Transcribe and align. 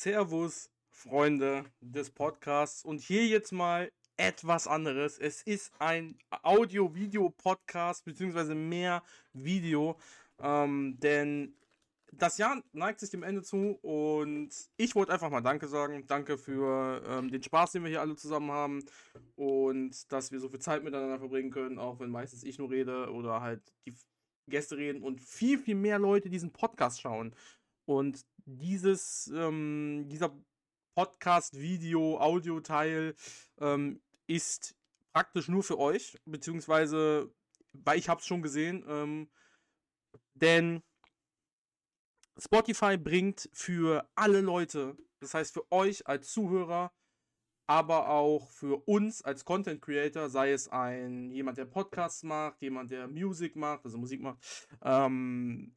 Servus, 0.00 0.70
Freunde 0.90 1.64
des 1.80 2.10
Podcasts. 2.10 2.84
Und 2.84 3.00
hier 3.00 3.26
jetzt 3.26 3.50
mal 3.50 3.90
etwas 4.16 4.68
anderes. 4.68 5.18
Es 5.18 5.42
ist 5.42 5.72
ein 5.80 6.16
Audio-Video-Podcast, 6.44 8.04
beziehungsweise 8.04 8.54
mehr 8.54 9.02
Video. 9.32 9.98
Ähm, 10.38 11.00
denn 11.00 11.56
das 12.12 12.38
Jahr 12.38 12.62
neigt 12.72 13.00
sich 13.00 13.10
dem 13.10 13.24
Ende 13.24 13.42
zu 13.42 13.76
und 13.82 14.50
ich 14.76 14.94
wollte 14.94 15.12
einfach 15.12 15.30
mal 15.30 15.40
Danke 15.40 15.66
sagen. 15.66 16.06
Danke 16.06 16.38
für 16.38 17.02
ähm, 17.04 17.32
den 17.32 17.42
Spaß, 17.42 17.72
den 17.72 17.82
wir 17.82 17.90
hier 17.90 18.00
alle 18.00 18.14
zusammen 18.14 18.52
haben 18.52 18.84
und 19.34 20.12
dass 20.12 20.30
wir 20.30 20.38
so 20.38 20.48
viel 20.48 20.60
Zeit 20.60 20.84
miteinander 20.84 21.18
verbringen 21.18 21.50
können, 21.50 21.80
auch 21.80 21.98
wenn 21.98 22.10
meistens 22.10 22.44
ich 22.44 22.56
nur 22.56 22.70
rede 22.70 23.12
oder 23.12 23.40
halt 23.40 23.62
die 23.84 23.94
Gäste 24.48 24.76
reden 24.76 25.02
und 25.02 25.20
viel, 25.20 25.58
viel 25.58 25.74
mehr 25.74 25.98
Leute 25.98 26.30
diesen 26.30 26.52
Podcast 26.52 27.00
schauen. 27.00 27.34
Und 27.88 28.26
dieses, 28.44 29.32
ähm, 29.34 30.04
dieser 30.10 30.38
Podcast, 30.94 31.58
Video, 31.58 32.20
Audio-Teil 32.20 33.14
ähm, 33.60 34.02
ist 34.26 34.76
praktisch 35.14 35.48
nur 35.48 35.62
für 35.62 35.78
euch, 35.78 36.18
beziehungsweise, 36.26 37.32
weil 37.72 37.98
ich 37.98 38.10
habe 38.10 38.20
es 38.20 38.26
schon 38.26 38.42
gesehen, 38.42 38.84
ähm, 38.86 39.30
denn 40.34 40.82
Spotify 42.36 42.98
bringt 42.98 43.48
für 43.54 44.06
alle 44.14 44.42
Leute, 44.42 44.94
das 45.20 45.32
heißt 45.32 45.54
für 45.54 45.72
euch 45.72 46.06
als 46.06 46.30
Zuhörer, 46.30 46.92
aber 47.66 48.10
auch 48.10 48.50
für 48.50 48.86
uns 48.86 49.22
als 49.22 49.46
Content 49.46 49.80
Creator, 49.80 50.28
sei 50.28 50.52
es 50.52 50.68
ein 50.68 51.30
jemand, 51.30 51.56
der 51.56 51.64
Podcasts 51.64 52.22
macht, 52.22 52.60
jemand, 52.60 52.90
der 52.90 53.08
Musik 53.08 53.56
macht, 53.56 53.86
also 53.86 53.96
Musik 53.96 54.20
macht, 54.20 54.68
ähm, 54.82 55.74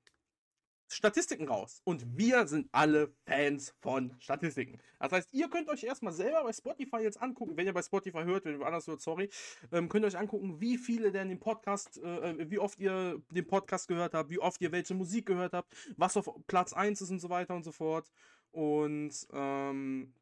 Statistiken 0.91 1.47
raus. 1.47 1.81
Und 1.85 2.17
wir 2.17 2.47
sind 2.47 2.67
alle 2.71 3.13
Fans 3.25 3.73
von 3.81 4.13
Statistiken. 4.19 4.79
Das 4.99 5.11
heißt, 5.11 5.33
ihr 5.33 5.49
könnt 5.49 5.69
euch 5.69 5.83
erstmal 5.83 6.13
selber 6.13 6.43
bei 6.43 6.53
Spotify 6.53 6.97
jetzt 6.97 7.21
angucken, 7.21 7.55
wenn 7.55 7.65
ihr 7.65 7.73
bei 7.73 7.81
Spotify 7.81 8.23
hört, 8.23 8.45
wenn 8.45 8.59
ihr 8.59 8.65
anders 8.65 8.87
hört, 8.87 9.01
sorry, 9.01 9.29
ähm, 9.71 9.87
könnt 9.87 10.03
ihr 10.03 10.07
euch 10.07 10.17
angucken, 10.17 10.59
wie 10.59 10.77
viele 10.77 11.11
denn 11.11 11.29
den 11.29 11.39
Podcast, 11.39 11.97
äh, 12.03 12.31
äh, 12.31 12.51
wie 12.51 12.59
oft 12.59 12.79
ihr 12.79 13.21
den 13.31 13.47
Podcast 13.47 13.87
gehört 13.87 14.13
habt, 14.13 14.29
wie 14.29 14.39
oft 14.39 14.61
ihr 14.61 14.71
welche 14.71 14.93
Musik 14.93 15.25
gehört 15.25 15.53
habt, 15.53 15.73
was 15.95 16.17
auf 16.17 16.29
Platz 16.47 16.73
1 16.73 16.99
ist 17.01 17.09
und 17.09 17.19
so 17.19 17.29
weiter 17.29 17.55
und 17.55 17.63
so 17.63 17.71
fort. 17.71 18.11
Und 18.51 19.13
ähm, 19.31 20.13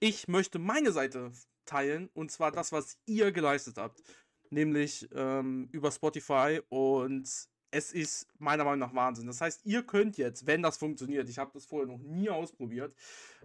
ich 0.00 0.28
möchte 0.28 0.58
meine 0.58 0.92
Seite 0.92 1.32
teilen 1.66 2.08
und 2.14 2.30
zwar 2.30 2.52
das, 2.52 2.72
was 2.72 2.98
ihr 3.04 3.32
geleistet 3.32 3.76
habt. 3.76 4.02
Nämlich 4.48 5.08
ähm, 5.12 5.68
über 5.72 5.90
Spotify 5.90 6.60
und 6.68 7.48
es 7.76 7.92
ist 7.92 8.26
meiner 8.38 8.64
Meinung 8.64 8.80
nach 8.80 8.94
Wahnsinn. 8.94 9.26
Das 9.26 9.42
heißt, 9.42 9.66
ihr 9.66 9.82
könnt 9.82 10.16
jetzt, 10.16 10.46
wenn 10.46 10.62
das 10.62 10.78
funktioniert, 10.78 11.28
ich 11.28 11.36
habe 11.36 11.50
das 11.52 11.66
vorher 11.66 11.86
noch 11.86 11.98
nie 11.98 12.30
ausprobiert, 12.30 12.94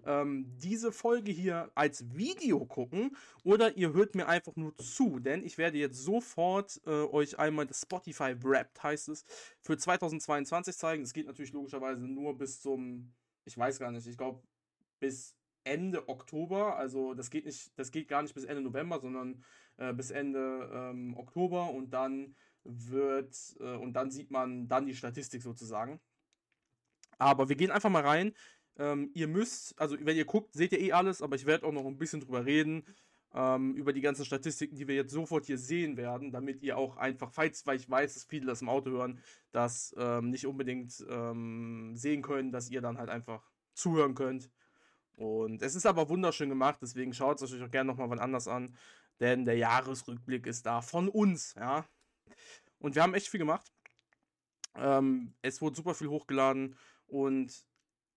ähm, 0.05 0.45
diese 0.57 0.93
Folge 0.93 1.33
hier 1.33 1.69
als 1.75 2.15
Video 2.15 2.65
gucken 2.65 3.17
oder 3.43 3.75
ihr 3.75 3.91
hört 3.91 4.15
mir 4.15 4.29
einfach 4.29 4.55
nur 4.55 4.73
zu, 4.77 5.19
denn 5.19 5.43
ich 5.43 5.57
werde 5.57 5.77
jetzt 5.77 6.01
sofort 6.01 6.79
äh, 6.85 6.89
euch 6.89 7.39
einmal 7.39 7.65
das 7.65 7.81
Spotify 7.81 8.33
Wrapped 8.41 8.81
heißt 8.81 9.09
es 9.09 9.25
für 9.59 9.77
2022 9.77 10.77
zeigen. 10.77 11.03
Es 11.03 11.11
geht 11.11 11.27
natürlich 11.27 11.51
logischerweise 11.51 12.07
nur 12.07 12.37
bis 12.37 12.61
zum, 12.61 13.11
ich 13.43 13.57
weiß 13.57 13.79
gar 13.79 13.91
nicht, 13.91 14.07
ich 14.07 14.17
glaube 14.17 14.41
bis 15.01 15.35
Ende 15.65 16.07
Oktober. 16.07 16.77
Also 16.77 17.13
das 17.15 17.29
geht 17.29 17.45
nicht, 17.45 17.77
das 17.77 17.91
geht 17.91 18.07
gar 18.07 18.21
nicht 18.21 18.33
bis 18.33 18.45
Ende 18.45 18.61
November, 18.61 19.01
sondern 19.01 19.43
äh, 19.75 19.93
bis 19.93 20.09
Ende 20.09 20.69
ähm, 20.73 21.17
Oktober 21.17 21.69
und 21.71 21.91
dann 21.91 22.33
wird, 22.63 23.35
äh, 23.59 23.75
und 23.75 23.93
dann 23.93 24.11
sieht 24.11 24.31
man 24.31 24.67
dann 24.67 24.85
die 24.85 24.95
Statistik 24.95 25.41
sozusagen. 25.41 25.99
Aber 27.17 27.49
wir 27.49 27.55
gehen 27.55 27.71
einfach 27.71 27.89
mal 27.89 28.05
rein. 28.05 28.33
Ähm, 28.77 29.11
ihr 29.13 29.27
müsst, 29.27 29.79
also 29.79 29.97
wenn 29.99 30.17
ihr 30.17 30.25
guckt, 30.25 30.53
seht 30.53 30.71
ihr 30.71 30.79
eh 30.79 30.93
alles, 30.93 31.21
aber 31.21 31.35
ich 31.35 31.45
werde 31.45 31.65
auch 31.65 31.71
noch 31.71 31.85
ein 31.85 31.97
bisschen 31.97 32.21
drüber 32.21 32.45
reden, 32.45 32.83
ähm, 33.33 33.75
über 33.75 33.93
die 33.93 34.01
ganzen 34.01 34.25
Statistiken, 34.25 34.75
die 34.75 34.87
wir 34.87 34.95
jetzt 34.95 35.11
sofort 35.11 35.45
hier 35.45 35.57
sehen 35.57 35.97
werden, 35.97 36.31
damit 36.31 36.61
ihr 36.63 36.77
auch 36.77 36.97
einfach, 36.97 37.31
falls, 37.31 37.65
weil 37.65 37.77
ich 37.77 37.89
weiß, 37.89 38.13
dass 38.13 38.25
viele 38.25 38.45
das 38.45 38.61
im 38.61 38.69
Auto 38.69 38.89
hören, 38.91 39.21
das 39.51 39.95
ähm, 39.97 40.29
nicht 40.29 40.45
unbedingt 40.47 41.05
ähm, 41.09 41.93
sehen 41.95 42.21
können, 42.21 42.51
dass 42.51 42.69
ihr 42.69 42.81
dann 42.81 42.97
halt 42.97 43.09
einfach 43.09 43.43
zuhören 43.73 44.15
könnt. 44.15 44.49
Und 45.15 45.61
es 45.61 45.75
ist 45.75 45.85
aber 45.85 46.09
wunderschön 46.09 46.49
gemacht, 46.49 46.79
deswegen 46.81 47.13
schaut 47.13 47.41
es 47.41 47.53
euch 47.53 47.61
auch 47.61 47.71
gerne 47.71 47.89
nochmal 47.89 48.09
wann 48.09 48.19
anders 48.19 48.47
an, 48.47 48.75
denn 49.19 49.45
der 49.45 49.57
Jahresrückblick 49.57 50.47
ist 50.47 50.65
da 50.65 50.81
von 50.81 51.07
uns, 51.07 51.53
ja. 51.55 51.85
Und 52.79 52.95
wir 52.95 53.03
haben 53.03 53.13
echt 53.13 53.27
viel 53.27 53.39
gemacht. 53.39 53.71
Ähm, 54.75 55.33
es 55.41 55.61
wurde 55.61 55.75
super 55.75 55.93
viel 55.93 56.07
hochgeladen 56.07 56.75
und 57.07 57.65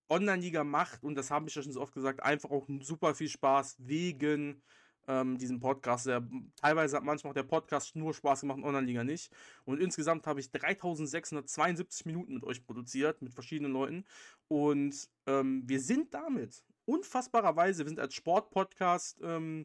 Online-Liga 0.09 0.65
macht, 0.65 1.03
und 1.03 1.15
das 1.15 1.31
habe 1.31 1.49
ich 1.49 1.55
ja 1.55 1.63
schon 1.63 1.73
so 1.73 1.81
oft 1.81 1.95
gesagt, 1.95 2.23
einfach 2.23 2.51
auch 2.51 2.69
super 2.81 3.15
viel 3.15 3.29
Spaß 3.29 3.77
wegen 3.79 4.63
ähm, 5.09 5.39
diesem 5.39 5.61
Podcast. 5.61 6.07
Der, 6.07 6.27
teilweise 6.57 6.97
hat 6.97 7.05
manchmal 7.05 7.31
auch 7.31 7.35
der 7.35 7.43
Podcast 7.43 7.97
nur 7.97 8.15
Spaß 8.15 8.43
gemacht, 8.43 8.63
Online-Liga 8.63 9.05
nicht. 9.05 9.33
Und 9.65 9.81
insgesamt 9.81 10.27
habe 10.27 10.41
ich 10.41 10.51
3672 10.51 12.07
Minuten 12.07 12.35
mit 12.35 12.45
euch 12.45 12.65
produziert, 12.65 13.23
mit 13.23 13.35
verschiedenen 13.35 13.73
Leuten. 13.73 14.05
Und 14.49 15.09
ähm, 15.27 15.63
wir 15.67 15.81
sind 15.81 16.13
damit 16.15 16.65
unfassbarerweise, 16.87 17.85
wir 17.85 17.89
sind 17.89 18.01
als 18.01 18.15
Sport-Podcast, 18.15 19.19
ähm, 19.23 19.65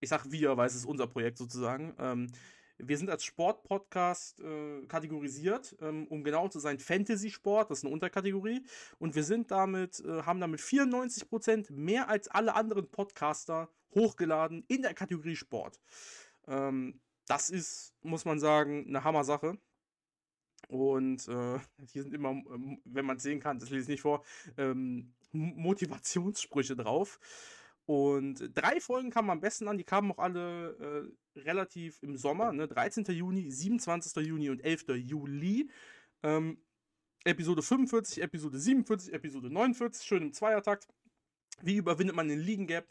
ich 0.00 0.08
sage 0.08 0.30
wir, 0.32 0.56
weil 0.56 0.66
es 0.66 0.74
ist 0.74 0.84
unser 0.84 1.06
Projekt 1.06 1.38
sozusagen, 1.38 1.94
ähm, 1.98 2.26
wir 2.78 2.98
sind 2.98 3.10
als 3.10 3.24
Sportpodcast 3.24 4.40
äh, 4.40 4.86
kategorisiert, 4.86 5.76
ähm, 5.80 6.06
um 6.08 6.24
genau 6.24 6.48
zu 6.48 6.58
sein, 6.58 6.78
Fantasy-Sport, 6.78 7.70
das 7.70 7.78
ist 7.78 7.84
eine 7.84 7.92
Unterkategorie. 7.92 8.64
Und 8.98 9.14
wir 9.14 9.24
sind 9.24 9.50
damit, 9.50 10.00
äh, 10.00 10.22
haben 10.22 10.40
damit 10.40 10.60
94% 10.60 11.72
mehr 11.72 12.08
als 12.08 12.28
alle 12.28 12.54
anderen 12.54 12.90
Podcaster 12.90 13.68
hochgeladen 13.94 14.64
in 14.68 14.82
der 14.82 14.94
Kategorie 14.94 15.36
Sport. 15.36 15.80
Ähm, 16.46 17.00
das 17.26 17.50
ist, 17.50 17.94
muss 18.02 18.24
man 18.24 18.38
sagen, 18.38 18.86
eine 18.88 19.04
Hammer-Sache. 19.04 19.58
Und 20.68 21.28
äh, 21.28 21.58
hier 21.92 22.02
sind 22.02 22.14
immer, 22.14 22.30
ähm, 22.30 22.80
wenn 22.84 23.04
man 23.04 23.16
es 23.16 23.22
sehen 23.22 23.40
kann, 23.40 23.58
das 23.58 23.70
lese 23.70 23.82
ich 23.82 23.88
nicht 23.88 24.02
vor, 24.02 24.24
ähm, 24.56 25.12
Motivationssprüche 25.32 26.76
drauf. 26.76 27.18
Und 27.86 28.50
drei 28.54 28.80
Folgen 28.80 29.10
kamen 29.10 29.30
am 29.30 29.40
besten 29.40 29.68
an, 29.68 29.76
die 29.76 29.84
kamen 29.84 30.12
auch 30.12 30.18
alle 30.18 31.12
äh, 31.36 31.40
relativ 31.40 32.02
im 32.02 32.16
Sommer, 32.16 32.52
ne? 32.52 32.68
13. 32.68 33.04
Juni, 33.06 33.50
27. 33.50 34.14
Juni 34.24 34.50
und 34.50 34.64
11. 34.64 34.84
Juli. 34.96 35.70
Ähm, 36.22 36.58
Episode 37.24 37.62
45, 37.62 38.22
Episode 38.22 38.58
47, 38.58 39.12
Episode 39.12 39.50
49, 39.50 40.04
schön 40.04 40.22
im 40.22 40.32
Zweiertakt. 40.32 40.88
Wie 41.60 41.76
überwindet 41.76 42.16
man 42.16 42.28
den 42.28 42.40
Ligen 42.40 42.66
Gap? 42.66 42.88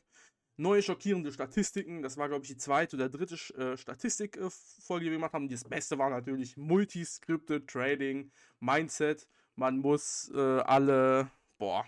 Neue 0.58 0.82
schockierende 0.84 1.32
Statistiken. 1.32 2.02
Das 2.02 2.18
war, 2.18 2.30
glaube 2.30 2.44
ich, 2.44 2.52
die 2.52 2.58
zweite 2.58 2.96
oder 2.96 3.10
dritte 3.10 3.36
äh, 3.56 3.76
Statistikfolge, 3.78 5.06
die 5.06 5.12
wir 5.12 5.18
gemacht 5.18 5.34
haben. 5.34 5.50
Das 5.50 5.64
Beste 5.64 5.98
war 5.98 6.10
natürlich 6.10 6.56
Multiscripted 6.56 7.68
Trading, 7.68 8.32
Mindset. 8.60 9.28
Man 9.56 9.80
muss 9.80 10.32
äh, 10.34 10.60
alle, 10.60 11.32
boah, 11.58 11.86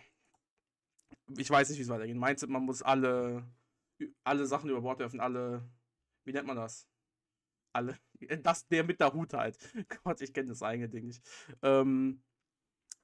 ich 1.37 1.49
weiß 1.49 1.69
nicht, 1.69 1.79
wie 1.79 1.83
es 1.83 1.89
weitergeht. 1.89 2.15
Mindset, 2.15 2.49
man 2.49 2.63
muss 2.63 2.81
alle, 2.81 3.47
alle 4.23 4.45
Sachen 4.45 4.69
über 4.69 4.81
Bord 4.81 4.99
werfen, 4.99 5.19
alle, 5.19 5.67
wie 6.25 6.33
nennt 6.33 6.47
man 6.47 6.57
das? 6.57 6.87
Alle, 7.73 7.97
das, 8.43 8.67
der 8.67 8.83
mit 8.83 8.99
der 8.99 9.13
Hut 9.13 9.33
halt. 9.33 9.57
Gott, 10.03 10.21
ich 10.21 10.33
kenne 10.33 10.49
das 10.49 10.63
eigene 10.63 10.89
Ding 10.89 11.07
nicht. 11.07 11.23
Ähm, 11.61 12.21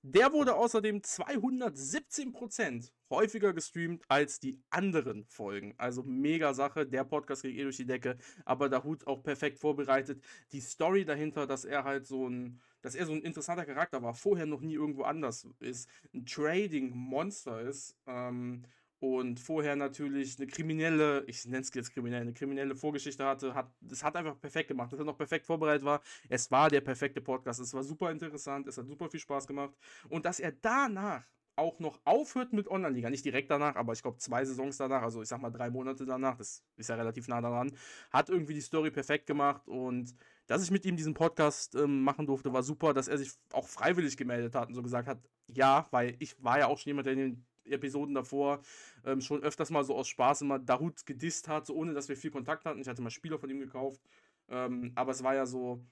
der 0.01 0.31
wurde 0.31 0.56
außerdem 0.56 1.00
217% 1.00 2.89
häufiger 3.09 3.51
gestreamt 3.53 4.06
als 4.07 4.39
die 4.39 4.62
anderen 4.69 5.25
Folgen. 5.25 5.73
Also 5.78 6.03
mega 6.03 6.53
Sache. 6.53 6.85
Der 6.88 7.03
Podcast 7.03 7.41
geht 7.41 7.57
eh 7.57 7.63
durch 7.63 7.75
die 7.78 7.85
Decke, 7.85 8.18
aber 8.45 8.69
der 8.69 8.85
Hut 8.85 9.06
auch 9.07 9.22
perfekt 9.22 9.59
vorbereitet. 9.59 10.23
Die 10.53 10.62
Story 10.62 11.03
dahinter, 11.03 11.45
dass 11.47 11.66
er 11.66 11.84
halt 11.84 12.07
so 12.07 12.29
ein, 12.29 12.62
dass 12.81 12.95
er 12.95 13.06
so 13.06 13.13
ein 13.13 13.22
interessanter 13.22 13.66
Charakter 13.66 14.01
war, 14.01 14.13
vorher 14.13 14.45
noch 14.45 14.62
nie 14.62 14.73
irgendwo 14.73 15.03
anders 15.03 15.47
ist, 15.59 15.90
ein 16.13 16.25
Trading-Monster 16.25 17.62
ist. 17.62 17.95
Ähm, 18.07 18.63
und 19.00 19.39
vorher 19.39 19.77
natürlich 19.77 20.38
eine 20.38 20.48
kriminelle, 20.48 21.24
ich 21.25 21.45
nenne 21.45 21.62
es 21.62 21.74
jetzt 21.74 21.94
kriminell, 21.94 22.21
eine 22.21 22.33
kriminelle 22.33 22.75
Vorgeschichte 22.75 23.24
hatte, 23.25 23.54
hat, 23.54 23.71
das 23.80 24.04
hat 24.04 24.18
einfach 24.18 24.38
perfekt 24.39 24.68
gemacht, 24.68 24.92
dass 24.92 25.00
er 25.00 25.06
noch 25.06 25.18
perfekt 25.18 25.45
vorbereitet 25.45 25.86
war. 25.86 26.01
Es 26.27 26.51
war 26.51 26.69
der 26.69 26.81
perfekte 26.81 27.21
Podcast, 27.21 27.62
es 27.62 27.74
war 27.74 27.83
super 27.83 28.12
interessant, 28.12 28.68
es 28.68 28.77
hat 28.77 28.88
super 28.88 29.09
viel 29.09 29.21
Spaß 29.21 29.48
gemacht. 29.48 29.74
Und 30.09 30.25
dass 30.25 30.42
er 30.42 30.51
danach 30.51 31.24
auch 31.59 31.79
noch 31.79 32.00
aufhört 32.06 32.53
mit 32.53 32.67
Online-Liga, 32.67 33.09
nicht 33.09 33.25
direkt 33.25 33.51
danach, 33.51 33.75
aber 33.75 33.94
ich 33.94 34.01
glaube 34.01 34.17
zwei 34.17 34.44
Saisons 34.45 34.77
danach, 34.77 35.03
also 35.03 35.21
ich 35.21 35.27
sag 35.27 35.41
mal 35.41 35.51
drei 35.51 35.69
Monate 35.69 36.06
danach, 36.06 36.38
das 36.38 36.63
ist 36.77 36.89
ja 36.89 36.95
relativ 36.95 37.27
nah 37.27 37.41
daran, 37.41 37.71
hat 38.11 38.29
irgendwie 38.29 38.56
die 38.56 38.61
Story 38.61 38.89
perfekt 38.91 39.27
gemacht 39.27 39.67
und 39.67 40.15
dass 40.47 40.63
ich 40.63 40.71
mit 40.71 40.85
ihm 40.85 40.95
diesen 40.97 41.13
Podcast 41.13 41.75
ähm, 41.75 42.01
machen 42.01 42.25
durfte, 42.25 42.51
war 42.51 42.63
super, 42.63 42.94
dass 42.94 43.07
er 43.07 43.19
sich 43.19 43.31
auch 43.53 43.67
freiwillig 43.67 44.17
gemeldet 44.17 44.56
hat 44.56 44.69
und 44.69 44.73
so 44.73 44.81
gesagt 44.81 45.07
hat, 45.07 45.19
ja, 45.53 45.88
weil 45.91 46.15
ich 46.19 46.41
war 46.44 46.57
ja 46.57 46.67
auch 46.67 46.79
schon 46.79 46.89
jemand, 46.89 47.06
der 47.06 47.13
in 47.13 47.19
den 47.19 47.45
Episoden 47.65 48.15
davor 48.15 48.61
ähm, 49.06 49.21
schon 49.21 49.44
öfters 49.44 49.69
mal 49.69 49.83
so 49.83 49.95
aus 49.95 50.07
Spaß 50.07 50.41
immer 50.41 50.59
Dahut 50.59 51.06
gedisst 51.06 51.47
hat, 51.47 51.67
so 51.67 51.75
ohne 51.75 51.94
dass 51.94 52.09
wir 52.09 52.17
viel 52.17 52.31
Kontakt 52.31 52.65
hatten. 52.65 52.81
Ich 52.81 52.88
hatte 52.88 53.01
mal 53.01 53.09
Spieler 53.09 53.38
von 53.38 53.50
ihm 53.50 53.59
gekauft. 53.59 54.01
Ähm, 54.50 54.91
aber 54.95 55.11
es 55.11 55.23
war 55.23 55.35
ja 55.35 55.45
so, 55.45 55.83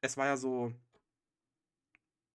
es 0.00 0.16
war 0.16 0.26
ja 0.26 0.36
so, 0.36 0.72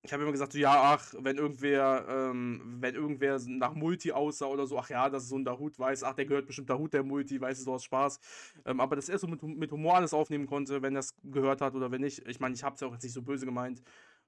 ich 0.04 0.14
habe 0.14 0.24
immer 0.24 0.32
gesagt, 0.32 0.54
so, 0.54 0.60
ja, 0.60 0.94
ach, 0.94 1.14
wenn 1.20 1.38
irgendwer, 1.38 2.06
ähm, 2.08 2.78
wenn 2.80 2.96
irgendwer 2.96 3.40
nach 3.48 3.74
Multi 3.74 4.12
aussah 4.12 4.46
oder 4.46 4.66
so, 4.66 4.78
ach 4.80 4.90
ja, 4.90 5.10
das 5.10 5.24
ist 5.24 5.30
so 5.30 5.38
ein 5.38 5.44
Dahut, 5.46 5.78
weiß, 5.78 6.04
ach, 6.04 6.14
der 6.14 6.26
gehört 6.26 6.46
bestimmt 6.46 6.70
Dahut, 6.70 6.94
der 6.94 7.04
Multi, 7.04 7.42
weiß 7.42 7.60
so 7.64 7.74
aus 7.74 7.84
Spaß. 7.84 8.20
Ähm, 8.66 8.80
aber 8.80 8.96
dass 8.96 9.10
er 9.10 9.18
so 9.18 9.28
mit, 9.28 9.42
mit 9.44 9.72
Humor 9.72 9.96
alles 9.96 10.14
aufnehmen 10.14 10.46
konnte, 10.48 10.82
wenn 10.82 10.96
er 10.96 11.00
es 11.00 11.16
gehört 11.24 11.62
hat 11.62 11.76
oder 11.76 11.92
wenn 11.92 12.02
nicht. 12.02 12.26
Ich 12.28 12.40
meine, 12.40 12.56
ich 12.56 12.64
habe 12.64 12.76
es 12.76 12.82
ja 12.82 12.88
auch 12.88 12.94
jetzt 12.94 13.04
nicht 13.04 13.14
so 13.14 13.22
böse 13.22 13.46
gemeint. 13.46 13.82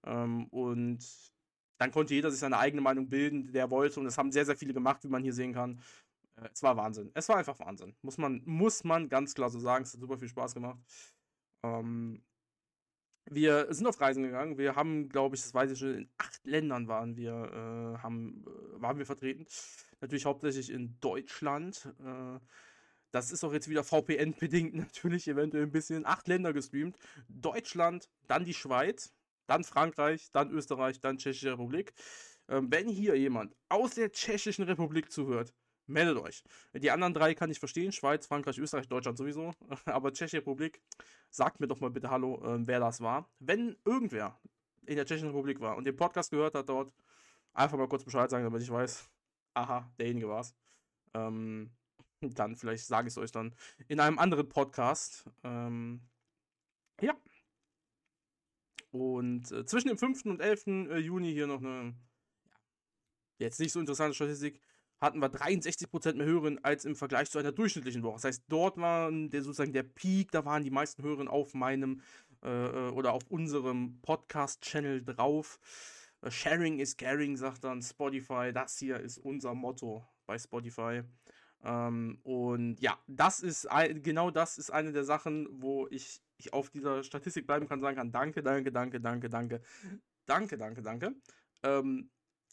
Ähm, 0.06 0.48
und 0.48 1.00
dann 1.78 1.92
konnte 1.92 2.14
jeder 2.14 2.32
sich 2.32 2.40
seine 2.40 2.58
eigene 2.58 2.82
Meinung 2.82 3.08
bilden, 3.10 3.52
der 3.54 3.70
wollte. 3.70 4.00
Und 4.00 4.06
das 4.06 4.18
haben 4.18 4.32
sehr, 4.32 4.46
sehr 4.46 4.58
viele 4.58 4.74
gemacht, 4.74 5.04
wie 5.04 5.08
man 5.10 5.24
hier 5.24 5.34
sehen 5.34 5.54
kann. 5.54 5.82
Äh, 6.36 6.50
es 6.54 6.64
war 6.64 6.76
Wahnsinn. 6.78 7.12
Es 7.14 7.30
war 7.30 7.38
einfach 7.38 7.60
Wahnsinn. 7.60 7.96
Muss 8.02 8.18
man, 8.18 8.42
muss 8.46 8.84
man 8.84 9.08
ganz 9.10 9.34
klar 9.34 9.50
so 9.50 9.60
sagen. 9.60 9.84
Es 9.84 9.94
hat 9.94 10.02
super 10.02 10.18
viel 10.18 10.30
Spaß 10.30 10.54
gemacht. 10.54 10.80
Ähm, 11.64 12.22
wir 13.30 13.74
sind 13.74 13.88
auf 13.88 14.00
Reisen 14.02 14.24
gegangen. 14.24 14.58
Wir 14.58 14.76
haben, 14.76 15.10
glaube 15.10 15.36
ich, 15.36 15.42
das 15.42 15.54
weiß 15.54 15.72
ich 15.72 15.80
schon, 15.80 15.96
in 15.96 16.10
acht 16.18 16.46
Ländern 16.46 16.88
waren 16.88 17.16
wir, 17.16 17.32
äh, 17.32 18.02
haben, 18.02 18.46
äh, 18.48 18.82
waren 18.82 18.98
wir 18.98 19.06
vertreten. 19.06 19.46
Natürlich 20.02 20.26
hauptsächlich 20.26 20.72
in 20.72 21.00
Deutschland. 21.00 21.88
Äh, 22.04 22.40
das 23.12 23.32
ist 23.32 23.44
auch 23.44 23.54
jetzt 23.54 23.70
wieder 23.70 23.84
VPN-bedingt 23.84 24.74
natürlich 24.76 25.28
eventuell 25.28 25.64
ein 25.64 25.72
bisschen. 25.72 26.06
Acht 26.06 26.28
Länder 26.28 26.54
gestreamt. 26.54 26.98
Deutschland, 27.28 28.10
dann 28.28 28.46
die 28.46 28.54
Schweiz, 28.54 29.14
dann 29.48 29.64
Frankreich, 29.64 30.32
dann 30.32 30.52
Österreich, 30.52 31.00
dann 31.00 31.18
Tschechische 31.18 31.52
Republik. 31.52 31.94
Ähm, 32.48 32.72
wenn 32.72 32.88
hier 32.88 33.16
jemand 33.16 33.56
aus 33.70 33.96
der 33.96 34.12
Tschechischen 34.12 34.66
Republik 34.66 35.12
zuhört, 35.12 35.54
meldet 35.90 36.18
euch. 36.18 36.44
Die 36.74 36.92
anderen 36.92 37.14
drei 37.14 37.34
kann 37.34 37.52
ich 37.52 37.60
verstehen: 37.60 37.92
Schweiz, 37.92 38.28
Frankreich, 38.28 38.58
Österreich, 38.58 38.88
Deutschland 38.88 39.18
sowieso. 39.18 39.54
Aber 39.86 40.14
Tschechische 40.14 40.38
Republik, 40.38 40.82
sagt 41.30 41.60
mir 41.60 41.68
doch 41.68 41.80
mal 41.80 41.90
bitte 41.90 42.10
Hallo, 42.10 42.42
äh, 42.44 42.68
wer 42.68 42.80
das 42.80 43.02
war. 43.02 43.30
Wenn 43.40 43.76
irgendwer 43.86 44.40
in 44.86 44.96
der 44.96 45.06
Tschechischen 45.06 45.30
Republik 45.30 45.60
war 45.60 45.78
und 45.78 45.86
den 45.86 45.96
Podcast 45.96 46.32
gehört 46.32 46.56
hat 46.56 46.70
dort, 46.70 46.94
einfach 47.54 47.78
mal 47.78 47.88
kurz 47.88 48.04
Bescheid 48.04 48.30
sagen, 48.30 48.44
damit 48.44 48.62
ich 48.62 48.72
weiß, 48.72 49.10
aha, 49.54 49.92
derjenige 50.00 50.30
war's. 50.30 50.56
Ähm, 51.14 51.72
dann 52.22 52.56
vielleicht 52.56 52.86
sage 52.86 53.08
ich 53.08 53.14
es 53.14 53.18
euch 53.18 53.32
dann 53.32 53.54
in 53.88 54.00
einem 54.00 54.20
anderen 54.20 54.48
Podcast. 54.48 55.30
Ähm, 55.44 56.02
ja. 57.02 57.16
Und 58.92 59.52
äh, 59.52 59.66
zwischen 59.66 59.90
dem 59.90 59.98
5. 59.98 60.26
und 60.26 60.42
11. 60.42 60.68
Äh, 60.68 60.98
Juni 60.98 61.32
hier 61.32 61.48
noch 61.48 61.60
eine 61.60 61.96
jetzt 63.38 63.60
nicht 63.60 63.72
so 63.72 63.80
interessante 63.80 64.14
Statistik 64.14 64.60
hatten 65.02 65.20
wir 65.20 65.30
63% 65.30 66.16
mehr 66.16 66.26
Hörerinnen 66.26 66.64
als 66.64 66.86
im 66.86 66.96
Vergleich 66.96 67.30
zu 67.30 67.40
einer 67.40 67.52
durchschnittlichen 67.52 68.04
Woche. 68.04 68.16
Das 68.16 68.26
heißt, 68.26 68.44
dort 68.50 68.78
war 68.78 69.12
der 69.12 69.42
sozusagen 69.42 69.74
der 69.74 69.84
Peak, 69.84 70.32
da 70.32 70.46
waren 70.46 70.64
die 70.64 70.72
meisten 70.72 71.04
Hörerinnen 71.04 71.28
auf 71.28 71.54
meinem 71.54 72.02
äh, 72.44 72.50
äh 72.50 72.90
oder 72.92 73.14
auf 73.14 73.24
unserem 73.30 74.00
Podcast-Channel 74.02 75.04
drauf. 75.04 75.60
Äh, 76.22 76.32
Sharing 76.32 76.80
is 76.80 76.98
caring, 76.98 77.38
sagt 77.38 77.64
dann 77.64 77.82
Spotify. 77.82 78.52
Das 78.54 78.78
hier 78.78 79.00
ist 79.00 79.18
unser 79.18 79.54
Motto 79.54 80.06
bei 80.26 80.38
Spotify. 80.38 81.04
Ähm, 81.64 82.20
und 82.24 82.80
ja, 82.80 82.98
das 83.08 83.42
ist 83.42 83.68
genau 84.02 84.32
das 84.32 84.58
ist 84.58 84.70
eine 84.72 84.92
der 84.92 85.04
Sachen, 85.04 85.48
wo 85.52 85.88
ich, 85.90 86.22
ich 86.38 86.54
auf 86.54 86.70
dieser 86.70 87.04
Statistik 87.04 87.48
bleiben 87.48 87.68
kann, 87.68 87.82
sagen 87.82 87.98
kann, 87.98 88.12
danke, 88.12 88.42
danke, 88.44 88.72
danke, 88.72 89.02
danke, 89.02 89.30
danke, 89.30 89.62
danke, 90.26 90.58
danke, 90.58 90.82
danke. 90.82 91.16
Ähm, 91.64 92.10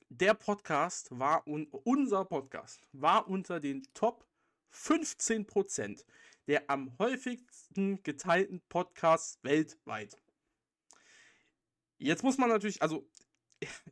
der 0.08 0.34
Podcast 0.34 1.08
war, 1.18 1.46
un 1.46 1.66
unser 1.70 2.24
Podcast 2.24 2.88
war 2.92 3.28
unter 3.28 3.60
den 3.60 3.82
Top 3.94 4.26
15% 4.72 6.04
der 6.46 6.70
am 6.70 6.96
häufigsten 6.98 8.02
geteilten 8.02 8.60
Podcasts 8.68 9.38
weltweit. 9.42 10.16
Jetzt 11.98 12.22
muss 12.22 12.38
man 12.38 12.48
natürlich, 12.48 12.82
also 12.82 13.08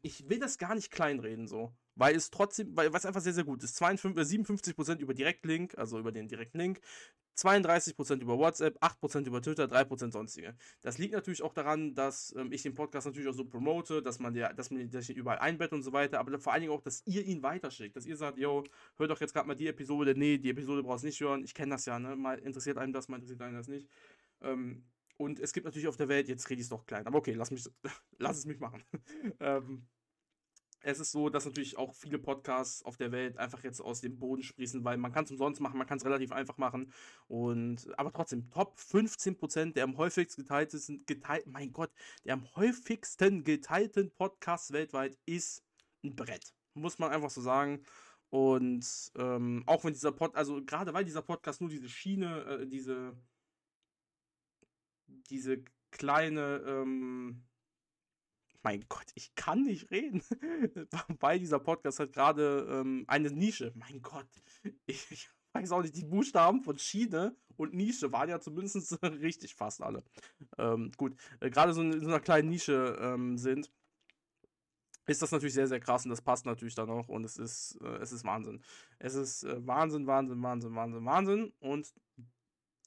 ich 0.02 0.28
will 0.28 0.38
das 0.38 0.58
gar 0.58 0.74
nicht 0.74 0.90
kleinreden 0.90 1.48
so, 1.48 1.74
weil 1.96 2.16
es 2.16 2.30
trotzdem, 2.30 2.76
weil 2.76 2.94
es 2.94 3.06
einfach 3.06 3.20
sehr, 3.20 3.34
sehr 3.34 3.44
gut 3.44 3.62
ist. 3.62 3.76
52, 3.76 4.40
57% 4.46 4.98
über 4.98 5.14
Direktlink, 5.14 5.76
also 5.78 5.98
über 5.98 6.12
den 6.12 6.28
direkten 6.28 6.58
Link, 6.58 6.80
32% 7.36 8.20
über 8.20 8.38
WhatsApp, 8.38 8.80
8% 8.82 9.26
über 9.26 9.42
Twitter, 9.42 9.64
3% 9.64 10.12
sonstige. 10.12 10.54
Das 10.82 10.98
liegt 10.98 11.14
natürlich 11.14 11.42
auch 11.42 11.52
daran, 11.52 11.94
dass 11.94 12.34
ähm, 12.36 12.52
ich 12.52 12.62
den 12.62 12.74
Podcast 12.74 13.06
natürlich 13.06 13.28
auch 13.28 13.34
so 13.34 13.44
promote, 13.44 14.02
dass 14.02 14.18
man, 14.18 14.34
der, 14.34 14.54
dass 14.54 14.70
man 14.70 14.88
das 14.90 15.08
überall 15.08 15.38
einbettet 15.38 15.74
und 15.74 15.82
so 15.82 15.92
weiter, 15.92 16.20
aber 16.20 16.38
vor 16.38 16.52
allen 16.52 16.62
Dingen 16.62 16.72
auch, 16.72 16.82
dass 16.82 17.02
ihr 17.06 17.24
ihn 17.24 17.42
weiterschickt, 17.42 17.96
dass 17.96 18.06
ihr 18.06 18.16
sagt, 18.16 18.38
yo, 18.38 18.64
hör 18.96 19.08
doch 19.08 19.20
jetzt 19.20 19.32
gerade 19.32 19.48
mal 19.48 19.54
die 19.54 19.66
Episode, 19.66 20.14
nee, 20.16 20.38
die 20.38 20.50
Episode 20.50 20.82
brauchst 20.82 21.04
du 21.04 21.08
nicht 21.08 21.20
hören, 21.20 21.42
ich 21.42 21.54
kenne 21.54 21.74
das 21.74 21.86
ja, 21.86 21.98
ne, 21.98 22.16
mal 22.16 22.38
interessiert 22.38 22.78
einem 22.78 22.92
das, 22.92 23.08
mal 23.08 23.16
interessiert 23.16 23.42
einem 23.42 23.56
das 23.56 23.68
nicht. 23.68 23.88
Ähm, 24.40 24.84
und 25.16 25.38
es 25.38 25.52
gibt 25.52 25.64
natürlich 25.64 25.88
auf 25.88 25.96
der 25.96 26.08
Welt, 26.08 26.28
jetzt 26.28 26.48
rede 26.50 26.60
ich 26.60 26.66
es 26.66 26.70
doch 26.70 26.86
klein, 26.86 27.06
aber 27.06 27.18
okay, 27.18 27.34
lass, 27.34 27.50
mich, 27.50 27.68
lass 28.18 28.38
es 28.38 28.46
mich 28.46 28.60
machen. 28.60 28.82
ähm, 29.40 29.86
es 30.84 31.00
ist 31.00 31.12
so, 31.12 31.30
dass 31.30 31.46
natürlich 31.46 31.78
auch 31.78 31.94
viele 31.94 32.18
Podcasts 32.18 32.84
auf 32.84 32.96
der 32.98 33.10
Welt 33.10 33.38
einfach 33.38 33.64
jetzt 33.64 33.80
aus 33.80 34.02
dem 34.02 34.18
Boden 34.18 34.42
sprießen, 34.42 34.84
weil 34.84 34.98
man 34.98 35.12
kann 35.12 35.24
es 35.24 35.30
umsonst 35.30 35.60
machen, 35.60 35.78
man 35.78 35.86
kann 35.86 35.96
es 35.96 36.04
relativ 36.04 36.30
einfach 36.30 36.58
machen. 36.58 36.92
Und 37.26 37.88
aber 37.98 38.12
trotzdem, 38.12 38.50
Top 38.50 38.76
15% 38.78 39.72
der 39.72 39.84
am 39.84 39.96
häufigsten 39.96 40.42
geteilten, 40.42 41.04
geteilt, 41.06 41.46
mein 41.46 41.72
Gott, 41.72 41.90
der 42.24 42.34
am 42.34 42.54
häufigsten 42.54 43.44
geteilten 43.44 44.10
Podcasts 44.10 44.72
weltweit 44.72 45.16
ist 45.24 45.64
ein 46.04 46.14
Brett. 46.14 46.54
Muss 46.74 46.98
man 46.98 47.10
einfach 47.10 47.30
so 47.30 47.40
sagen. 47.40 47.82
Und 48.28 49.12
ähm, 49.16 49.62
auch 49.66 49.84
wenn 49.84 49.94
dieser 49.94 50.12
Pod, 50.12 50.34
also 50.34 50.62
gerade 50.64 50.92
weil 50.92 51.04
dieser 51.04 51.22
Podcast 51.22 51.60
nur 51.62 51.70
diese 51.70 51.88
Schiene, 51.88 52.44
äh, 52.44 52.66
diese, 52.66 53.16
diese 55.30 55.64
kleine, 55.92 56.62
ähm, 56.66 57.44
mein 58.64 58.84
Gott, 58.88 59.06
ich 59.14 59.34
kann 59.34 59.62
nicht 59.62 59.90
reden. 59.90 60.22
Weil 61.20 61.38
dieser 61.38 61.60
Podcast 61.60 62.00
hat 62.00 62.12
gerade 62.12 62.66
ähm, 62.68 63.04
eine 63.06 63.30
Nische. 63.30 63.72
Mein 63.76 64.02
Gott, 64.02 64.26
ich, 64.86 65.10
ich, 65.10 65.30
weiß 65.52 65.70
auch 65.70 65.82
nicht, 65.82 65.96
die 65.96 66.04
Buchstaben 66.04 66.62
von 66.62 66.78
Schiene 66.78 67.36
und 67.56 67.74
Nische 67.74 68.10
waren 68.10 68.28
ja 68.28 68.40
zumindest 68.40 69.00
richtig 69.02 69.54
fast 69.54 69.82
alle. 69.82 70.02
Ähm, 70.58 70.90
gut, 70.96 71.14
äh, 71.38 71.50
gerade 71.50 71.72
so 71.72 71.82
in, 71.82 72.00
so 72.00 72.08
einer 72.08 72.18
kleinen 72.18 72.48
Nische 72.48 72.98
ähm, 73.00 73.38
sind, 73.38 73.70
ist 75.06 75.22
das 75.22 75.30
natürlich 75.30 75.54
sehr, 75.54 75.68
sehr 75.68 75.80
krass 75.80 76.04
und 76.04 76.10
das 76.10 76.22
passt 76.22 76.46
natürlich 76.46 76.74
dann 76.74 76.90
auch 76.90 77.08
und 77.08 77.24
es 77.24 77.36
ist, 77.36 77.78
äh, 77.82 77.98
es 77.98 78.10
ist 78.10 78.24
Wahnsinn. 78.24 78.64
Es 78.98 79.14
ist 79.14 79.44
äh, 79.44 79.64
Wahnsinn, 79.64 80.06
Wahnsinn, 80.08 80.42
Wahnsinn, 80.42 80.74
Wahnsinn, 80.74 81.04
Wahnsinn 81.04 81.52
und 81.60 81.94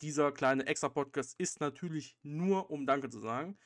dieser 0.01 0.31
kleine 0.31 0.65
Extra-Podcast 0.65 1.39
ist 1.39 1.61
natürlich 1.61 2.17
nur, 2.23 2.69
um 2.69 2.85
Danke 2.85 3.09
zu 3.09 3.19
sagen. 3.19 3.57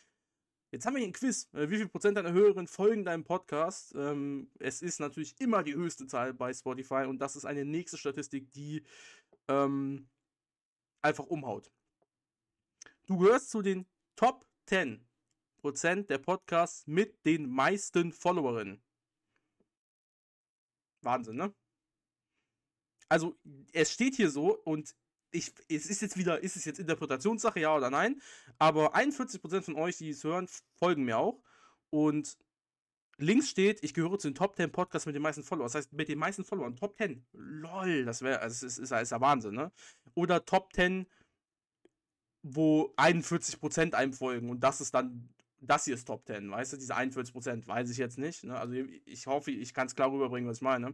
Jetzt 0.71 0.85
haben 0.85 0.93
wir 0.93 0.99
hier 0.99 1.09
ein 1.09 1.13
Quiz. 1.13 1.49
Äh, 1.53 1.69
wie 1.69 1.77
viel 1.77 1.89
Prozent 1.89 2.15
deiner 2.15 2.31
Hörerinnen 2.31 2.67
folgen 2.67 3.03
deinem 3.03 3.25
Podcast? 3.25 3.93
Ähm, 3.93 4.49
es 4.57 4.81
ist 4.81 5.01
natürlich 5.01 5.35
immer 5.41 5.63
die 5.63 5.75
höchste 5.75 6.07
Zahl 6.07 6.33
bei 6.33 6.53
Spotify 6.53 7.05
und 7.07 7.19
das 7.19 7.35
ist 7.35 7.43
eine 7.43 7.65
nächste 7.65 7.97
Statistik, 7.97 8.53
die 8.53 8.81
ähm, 9.49 10.07
einfach 11.01 11.25
umhaut. 11.25 11.69
Du 13.05 13.17
gehörst 13.17 13.49
zu 13.49 13.61
den 13.61 13.85
Top 14.15 14.45
10 14.67 15.05
Prozent 15.57 16.09
der 16.09 16.19
Podcasts 16.19 16.87
mit 16.87 17.25
den 17.25 17.49
meisten 17.49 18.13
Followerinnen. 18.13 18.81
Wahnsinn, 21.01 21.35
ne? 21.35 21.53
Also, 23.09 23.37
es 23.73 23.91
steht 23.91 24.15
hier 24.15 24.29
so 24.29 24.57
und 24.63 24.95
ich, 25.31 25.53
es 25.69 25.87
ist 25.87 26.01
jetzt 26.01 26.17
wieder, 26.17 26.41
ist 26.41 26.55
es 26.55 26.65
jetzt 26.65 26.79
Interpretationssache, 26.79 27.59
ja 27.59 27.75
oder 27.75 27.89
nein? 27.89 28.21
Aber 28.59 28.95
41% 28.95 29.61
von 29.61 29.75
euch, 29.75 29.97
die 29.97 30.09
es 30.09 30.23
hören, 30.23 30.47
folgen 30.77 31.03
mir 31.03 31.17
auch. 31.17 31.41
Und 31.89 32.37
links 33.17 33.49
steht, 33.49 33.83
ich 33.83 33.93
gehöre 33.93 34.19
zu 34.19 34.29
den 34.29 34.35
Top 34.35 34.55
10 34.55 34.71
Podcasts 34.71 35.05
mit 35.05 35.15
den 35.15 35.21
meisten 35.21 35.43
Followern. 35.43 35.67
Das 35.67 35.75
heißt, 35.75 35.93
mit 35.93 36.09
den 36.09 36.19
meisten 36.19 36.43
Followern. 36.43 36.75
Top 36.75 36.97
10. 36.97 37.25
Lol, 37.33 38.05
das 38.05 38.21
wäre, 38.21 38.39
also 38.39 38.65
es 38.65 38.77
ist, 38.77 38.91
ist, 38.91 38.91
ist 38.91 39.11
ja 39.11 39.21
Wahnsinn, 39.21 39.55
ne? 39.55 39.71
Oder 40.15 40.45
Top 40.45 40.73
10, 40.73 41.07
wo 42.43 42.93
41% 42.97 43.93
einem 43.93 44.13
folgen. 44.13 44.49
Und 44.49 44.61
das 44.61 44.81
ist 44.81 44.93
dann, 44.93 45.29
das 45.59 45.85
hier 45.85 45.95
ist 45.95 46.05
Top 46.05 46.25
10, 46.25 46.49
weißt 46.49 46.73
du? 46.73 46.77
Diese 46.77 46.95
41%, 46.95 47.67
weiß 47.67 47.89
ich 47.89 47.97
jetzt 47.97 48.17
nicht. 48.17 48.43
Ne? 48.43 48.57
Also 48.57 48.73
ich 49.05 49.27
hoffe, 49.27 49.51
ich 49.51 49.73
kann 49.73 49.87
es 49.87 49.95
klar 49.95 50.11
rüberbringen, 50.11 50.49
was 50.49 50.57
ich 50.57 50.63
meine. 50.63 50.93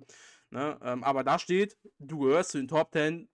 Ne? 0.50 0.78
Ähm, 0.84 1.04
aber 1.04 1.24
da 1.24 1.40
steht, 1.40 1.78
du 2.00 2.20
gehörst 2.20 2.52
zu 2.52 2.58
den 2.58 2.68
Top 2.68 2.92
10 2.92 3.30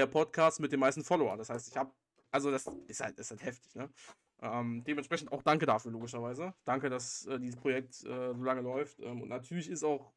der 0.00 0.06
Podcast 0.06 0.60
mit 0.60 0.72
den 0.72 0.80
meisten 0.80 1.04
Followern. 1.04 1.38
Das 1.38 1.50
heißt, 1.50 1.68
ich 1.68 1.76
habe, 1.76 1.92
also 2.30 2.50
das 2.50 2.66
ist 2.88 3.00
halt, 3.00 3.18
ist 3.18 3.30
halt 3.30 3.44
heftig, 3.44 3.74
ne? 3.74 3.90
Ähm, 4.42 4.82
dementsprechend 4.84 5.30
auch 5.32 5.42
danke 5.42 5.66
dafür, 5.66 5.92
logischerweise. 5.92 6.54
Danke, 6.64 6.88
dass 6.88 7.26
äh, 7.26 7.38
dieses 7.38 7.56
Projekt 7.56 8.02
äh, 8.04 8.32
so 8.34 8.42
lange 8.42 8.62
läuft. 8.62 8.98
Ähm, 9.00 9.20
und 9.20 9.28
natürlich 9.28 9.68
ist 9.68 9.84
auch 9.84 10.14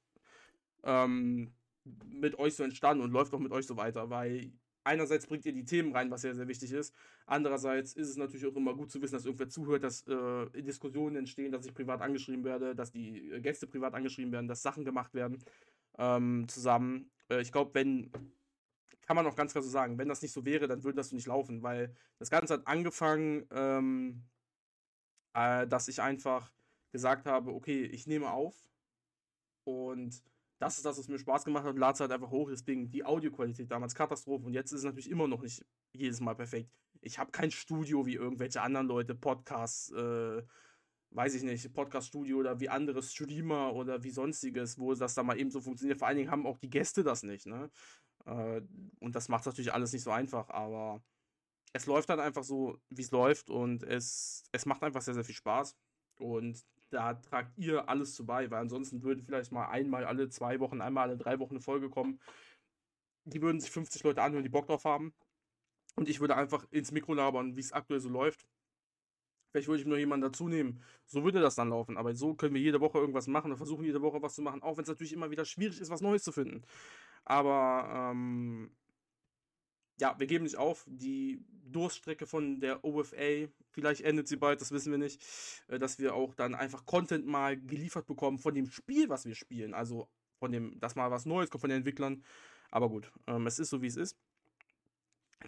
ähm, 0.84 1.54
mit 2.06 2.40
euch 2.40 2.56
so 2.56 2.64
entstanden 2.64 3.04
und 3.04 3.12
läuft 3.12 3.34
auch 3.34 3.40
mit 3.40 3.52
euch 3.52 3.68
so 3.68 3.76
weiter, 3.76 4.10
weil 4.10 4.54
einerseits 4.86 5.28
bringt 5.28 5.46
ihr 5.46 5.52
die 5.52 5.66
Themen 5.66 5.94
rein, 5.94 6.10
was 6.10 6.22
sehr, 6.22 6.36
sehr 6.36 6.48
wichtig 6.48 6.72
ist. 6.72 6.96
Andererseits 7.26 7.94
ist 7.94 8.08
es 8.08 8.16
natürlich 8.16 8.46
auch 8.46 8.56
immer 8.56 8.74
gut 8.74 8.92
zu 8.92 9.02
wissen, 9.02 9.16
dass 9.16 9.26
irgendwer 9.26 9.50
zuhört, 9.50 9.84
dass 9.84 10.08
äh, 10.08 10.62
Diskussionen 10.62 11.18
entstehen, 11.18 11.52
dass 11.52 11.66
ich 11.66 11.74
privat 11.74 12.02
angeschrieben 12.02 12.46
werde, 12.46 12.76
dass 12.76 12.92
die 12.92 13.30
Gäste 13.42 13.68
privat 13.68 13.94
angeschrieben 13.94 14.32
werden, 14.32 14.48
dass 14.48 14.62
Sachen 14.62 14.86
gemacht 14.86 15.14
werden 15.14 15.44
ähm, 15.98 16.46
zusammen. 16.48 17.12
Äh, 17.30 17.42
ich 17.42 17.52
glaube, 17.52 17.72
wenn 17.74 18.10
kann 19.06 19.16
man 19.16 19.28
auch 19.28 19.36
ganz 19.36 19.52
klar 19.52 19.64
so 19.64 19.70
sagen. 19.70 19.98
Wenn 19.98 20.10
das 20.10 20.22
nicht 20.22 20.32
so 20.32 20.46
wäre, 20.46 20.68
dann 20.68 20.84
würde 20.84 20.98
das 20.98 21.12
nicht 21.12 21.28
laufen, 21.28 21.64
weil 21.64 21.94
das 22.20 22.30
Ganze 22.30 22.56
hat 22.56 22.68
angefangen, 22.68 23.46
ähm, 23.52 24.24
äh, 25.34 25.68
dass 25.68 25.88
ich 25.88 26.02
einfach 26.02 26.52
gesagt 26.92 27.26
habe, 27.26 27.54
okay, 27.54 27.86
ich 27.86 28.08
nehme 28.08 28.32
auf 28.32 28.56
und 29.66 30.24
das 30.60 30.78
ist 30.78 30.86
das, 30.86 30.98
was 30.98 31.08
mir 31.10 31.20
Spaß 31.20 31.44
gemacht 31.44 31.66
hat, 31.66 31.78
lade 31.78 31.94
es 31.94 32.00
halt 32.00 32.12
einfach 32.12 32.32
hoch. 32.32 32.50
Deswegen 32.50 32.90
die 32.90 33.04
Audioqualität 33.04 33.70
damals 33.70 33.96
Katastrophe 33.96 34.46
und 34.46 34.54
jetzt 34.54 34.72
ist 34.72 34.80
es 34.80 34.86
natürlich 34.86 35.10
immer 35.10 35.28
noch 35.28 35.42
nicht 35.42 35.66
jedes 35.92 36.22
Mal 36.22 36.36
perfekt. 36.36 36.72
Ich 37.02 37.20
habe 37.20 37.32
kein 37.32 37.52
Studio 37.52 38.06
wie 38.06 38.16
irgendwelche 38.16 38.62
anderen 38.62 38.88
Leute, 38.88 39.14
Podcasts, 39.14 39.92
äh, 39.92 40.42
weiß 41.12 41.36
ich 41.36 41.44
nicht, 41.44 41.74
Podcast-Studio 41.74 42.38
oder 42.38 42.60
wie 42.60 42.70
andere 42.70 43.04
Streamer 43.04 43.74
oder 43.74 44.04
wie 44.04 44.10
sonstiges, 44.10 44.80
wo 44.80 44.94
das 44.94 45.14
da 45.14 45.24
mal 45.24 45.38
eben 45.38 45.52
so 45.52 45.62
funktioniert. 45.62 46.00
Vor 46.00 46.08
allen 46.08 46.18
Dingen 46.18 46.32
haben 46.32 46.48
auch 46.48 46.58
die 46.58 46.70
Gäste 46.70 47.04
das 47.04 47.24
nicht, 47.24 47.46
ne? 47.46 47.70
Äh, 48.26 48.62
und 49.00 49.16
das 49.16 49.30
macht 49.30 49.46
natürlich 49.46 49.74
alles 49.74 49.94
nicht 49.94 50.04
so 50.04 50.12
einfach, 50.12 50.50
aber 50.50 51.02
es 51.74 51.86
läuft 51.88 52.10
dann 52.10 52.20
einfach 52.20 52.44
so, 52.44 52.78
wie 52.90 53.02
es 53.02 53.12
läuft 53.12 53.50
und 53.50 53.84
es, 53.84 54.44
es 54.52 54.66
macht 54.66 54.84
einfach 54.84 55.02
sehr, 55.02 55.16
sehr 55.16 55.24
viel 55.24 55.36
Spaß. 55.36 55.76
Und 56.20 56.64
da 56.92 57.16
tragt 57.16 57.58
ihr 57.58 57.90
alles 57.90 58.14
zu 58.16 58.26
bei, 58.26 58.50
weil 58.52 58.62
ansonsten 58.62 59.02
würde 59.02 59.24
vielleicht 59.24 59.52
mal 59.52 59.68
einmal 59.68 60.06
alle 60.06 60.30
zwei 60.30 60.60
Wochen, 60.60 60.82
einmal 60.82 61.10
alle 61.10 61.18
drei 61.18 61.40
Wochen 61.40 61.54
eine 61.54 61.62
Folge 61.62 61.90
kommen. 61.90 62.20
Die 63.26 63.42
würden 63.42 63.60
sich 63.60 63.72
50 63.72 64.04
Leute 64.04 64.22
anhören, 64.22 64.44
die 64.44 64.50
Bock 64.50 64.68
drauf 64.68 64.86
haben. 64.86 65.14
Und 65.96 66.10
ich 66.10 66.20
würde 66.20 66.36
einfach 66.36 66.66
ins 66.72 66.92
Mikro 66.92 67.14
labern, 67.14 67.56
wie 67.56 67.62
es 67.62 67.72
aktuell 67.72 68.00
so 68.00 68.10
läuft. 68.10 68.48
Vielleicht 69.52 69.68
würde 69.68 69.82
ich 69.82 69.88
noch 69.88 69.98
jemanden 69.98 70.24
dazu 70.24 70.48
nehmen. 70.48 70.84
So 71.06 71.24
würde 71.24 71.40
das 71.40 71.56
dann 71.56 71.70
laufen. 71.70 71.98
Aber 71.98 72.14
so 72.16 72.34
können 72.34 72.56
wir 72.56 72.62
jede 72.62 72.82
Woche 72.82 72.98
irgendwas 72.98 73.28
machen 73.28 73.52
und 73.52 73.58
versuchen 73.58 73.86
jede 73.86 74.02
Woche 74.02 74.22
was 74.22 74.34
zu 74.36 74.42
machen. 74.42 74.64
Auch 74.64 74.78
wenn 74.78 74.84
es 74.84 74.90
natürlich 74.90 75.14
immer 75.14 75.30
wieder 75.30 75.46
schwierig 75.46 75.80
ist, 75.80 75.92
was 75.92 76.02
Neues 76.02 76.24
zu 76.24 76.32
finden. 76.32 76.64
Aber 77.26 78.12
ähm, 78.12 78.72
ja, 80.00 80.16
wir 80.18 80.28
geben 80.28 80.44
nicht 80.44 80.58
auf. 80.58 80.86
Die 80.88 81.44
Durststrecke 81.66 82.28
von 82.28 82.60
der 82.60 82.84
OFA, 82.84 83.48
vielleicht 83.72 84.02
endet 84.02 84.28
sie 84.28 84.36
bald, 84.36 84.62
das 84.62 84.72
wissen 84.72 84.92
wir 84.92 84.98
nicht, 84.98 85.22
äh, 85.68 85.80
dass 85.80 86.00
wir 86.00 86.16
auch 86.16 86.36
dann 86.36 86.56
einfach 86.56 86.86
Content 86.86 87.26
mal 87.26 87.60
geliefert 87.60 88.06
bekommen 88.06 88.40
von 88.40 88.54
dem 88.54 88.70
Spiel, 88.70 89.10
was 89.10 89.26
wir 89.26 89.36
spielen. 89.36 89.74
Also 89.74 90.10
von 90.40 90.52
dem, 90.52 90.80
dass 90.80 90.96
mal 90.96 91.12
was 91.12 91.26
Neues 91.26 91.50
kommt 91.50 91.62
von 91.62 91.70
den 91.70 91.78
Entwicklern. 91.78 92.24
Aber 92.70 92.90
gut, 92.90 93.12
ähm, 93.28 93.48
es 93.48 93.60
ist 93.60 93.70
so, 93.70 93.82
wie 93.82 93.88
es 93.88 93.96
ist. 93.96 94.18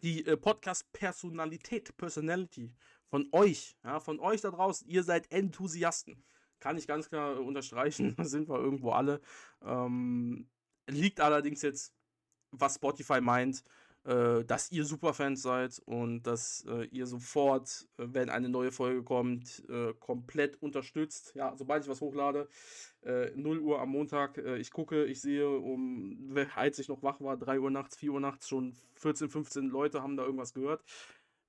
Die 0.03 0.25
äh, 0.25 0.37
Podcast-Personalität, 0.37 1.95
Personality 1.97 2.73
von 3.07 3.27
euch, 3.31 3.77
ja, 3.83 3.99
von 3.99 4.19
euch 4.19 4.41
da 4.41 4.51
draußen, 4.51 4.87
ihr 4.87 5.03
seid 5.03 5.31
Enthusiasten. 5.31 6.23
Kann 6.59 6.77
ich 6.77 6.87
ganz 6.87 7.09
klar 7.09 7.39
unterstreichen, 7.39 8.15
sind 8.23 8.49
wir 8.49 8.57
irgendwo 8.57 8.91
alle. 8.91 9.21
Ähm, 9.61 10.47
liegt 10.87 11.19
allerdings 11.19 11.61
jetzt, 11.61 11.93
was 12.51 12.75
Spotify 12.75 13.21
meint, 13.21 13.63
äh, 14.05 14.45
dass 14.45 14.71
ihr 14.71 14.85
Superfans 14.85 15.41
seid 15.41 15.81
und 15.85 16.23
dass 16.23 16.63
äh, 16.67 16.85
ihr 16.91 17.07
sofort, 17.07 17.87
äh, 17.97 18.05
wenn 18.07 18.29
eine 18.29 18.49
neue 18.49 18.71
Folge 18.71 19.03
kommt, 19.03 19.63
äh, 19.67 19.93
komplett 19.99 20.61
unterstützt. 20.61 21.33
Ja, 21.33 21.55
sobald 21.57 21.83
ich 21.83 21.89
was 21.89 22.01
hochlade, 22.01 22.47
0 23.35 23.59
Uhr 23.59 23.79
am 23.79 23.89
Montag, 23.89 24.39
ich 24.39 24.71
gucke, 24.71 25.05
ich 25.05 25.21
sehe, 25.21 25.47
um, 25.47 26.35
als 26.55 26.79
ich 26.79 26.87
noch 26.87 27.03
wach 27.03 27.21
war, 27.21 27.37
3 27.37 27.59
Uhr 27.59 27.69
nachts, 27.69 27.97
4 27.97 28.13
Uhr 28.13 28.19
nachts, 28.19 28.47
schon 28.47 28.75
14, 28.95 29.29
15 29.29 29.67
Leute 29.67 30.01
haben 30.01 30.17
da 30.17 30.23
irgendwas 30.23 30.55
gehört. 30.55 30.83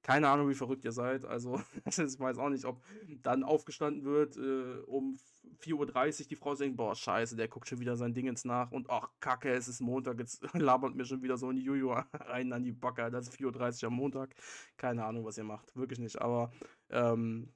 Keine 0.02 0.28
Ahnung, 0.28 0.50
wie 0.50 0.54
verrückt 0.54 0.84
ihr 0.84 0.92
seid. 0.92 1.24
Also, 1.24 1.62
ich 1.86 1.96
weiß 1.96 2.36
auch 2.36 2.50
nicht, 2.50 2.66
ob 2.66 2.82
dann 3.22 3.42
aufgestanden 3.42 4.04
wird 4.04 4.36
äh, 4.36 4.82
um 4.86 5.18
4.30 5.60 6.20
Uhr, 6.20 6.26
die 6.28 6.36
Frau 6.36 6.54
denkt, 6.54 6.76
boah, 6.76 6.94
scheiße, 6.94 7.36
der 7.36 7.48
guckt 7.48 7.68
schon 7.68 7.80
wieder 7.80 7.96
sein 7.96 8.14
Ding 8.14 8.26
ins 8.26 8.44
Nach 8.44 8.70
und 8.72 8.90
ach, 8.90 9.10
kacke, 9.20 9.50
es 9.50 9.68
ist 9.68 9.80
Montag, 9.80 10.18
jetzt 10.18 10.42
labert 10.54 10.94
mir 10.94 11.04
schon 11.04 11.22
wieder 11.22 11.36
so 11.36 11.50
ein 11.50 11.56
Juju 11.56 11.92
rein 12.12 12.52
an 12.52 12.62
die 12.62 12.72
Backe, 12.72 13.10
das 13.10 13.28
ist 13.28 13.38
4.30 13.38 13.82
Uhr 13.82 13.88
am 13.88 13.94
Montag. 13.94 14.34
Keine 14.76 15.04
Ahnung, 15.04 15.24
was 15.24 15.38
ihr 15.38 15.44
macht, 15.44 15.74
wirklich 15.76 15.98
nicht, 15.98 16.20
aber 16.20 16.50
ähm, 16.90 17.52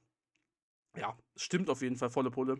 ja, 0.96 1.16
stimmt 1.36 1.70
auf 1.70 1.82
jeden 1.82 1.96
Fall, 1.96 2.10
volle 2.10 2.30
Pulle. 2.30 2.58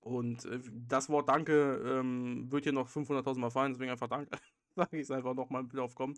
Und 0.00 0.44
äh, 0.46 0.60
das 0.72 1.08
Wort 1.08 1.28
Danke 1.28 1.80
ähm, 1.84 2.50
wird 2.50 2.64
hier 2.64 2.72
noch 2.72 2.88
500.000 2.88 3.38
Mal 3.38 3.50
fallen, 3.50 3.72
deswegen 3.72 3.90
einfach 3.90 4.08
Danke. 4.08 4.30
sage 4.74 4.96
ich 4.96 5.02
es 5.02 5.10
einfach 5.10 5.34
nochmal 5.34 5.66
aufkommen. 5.78 6.16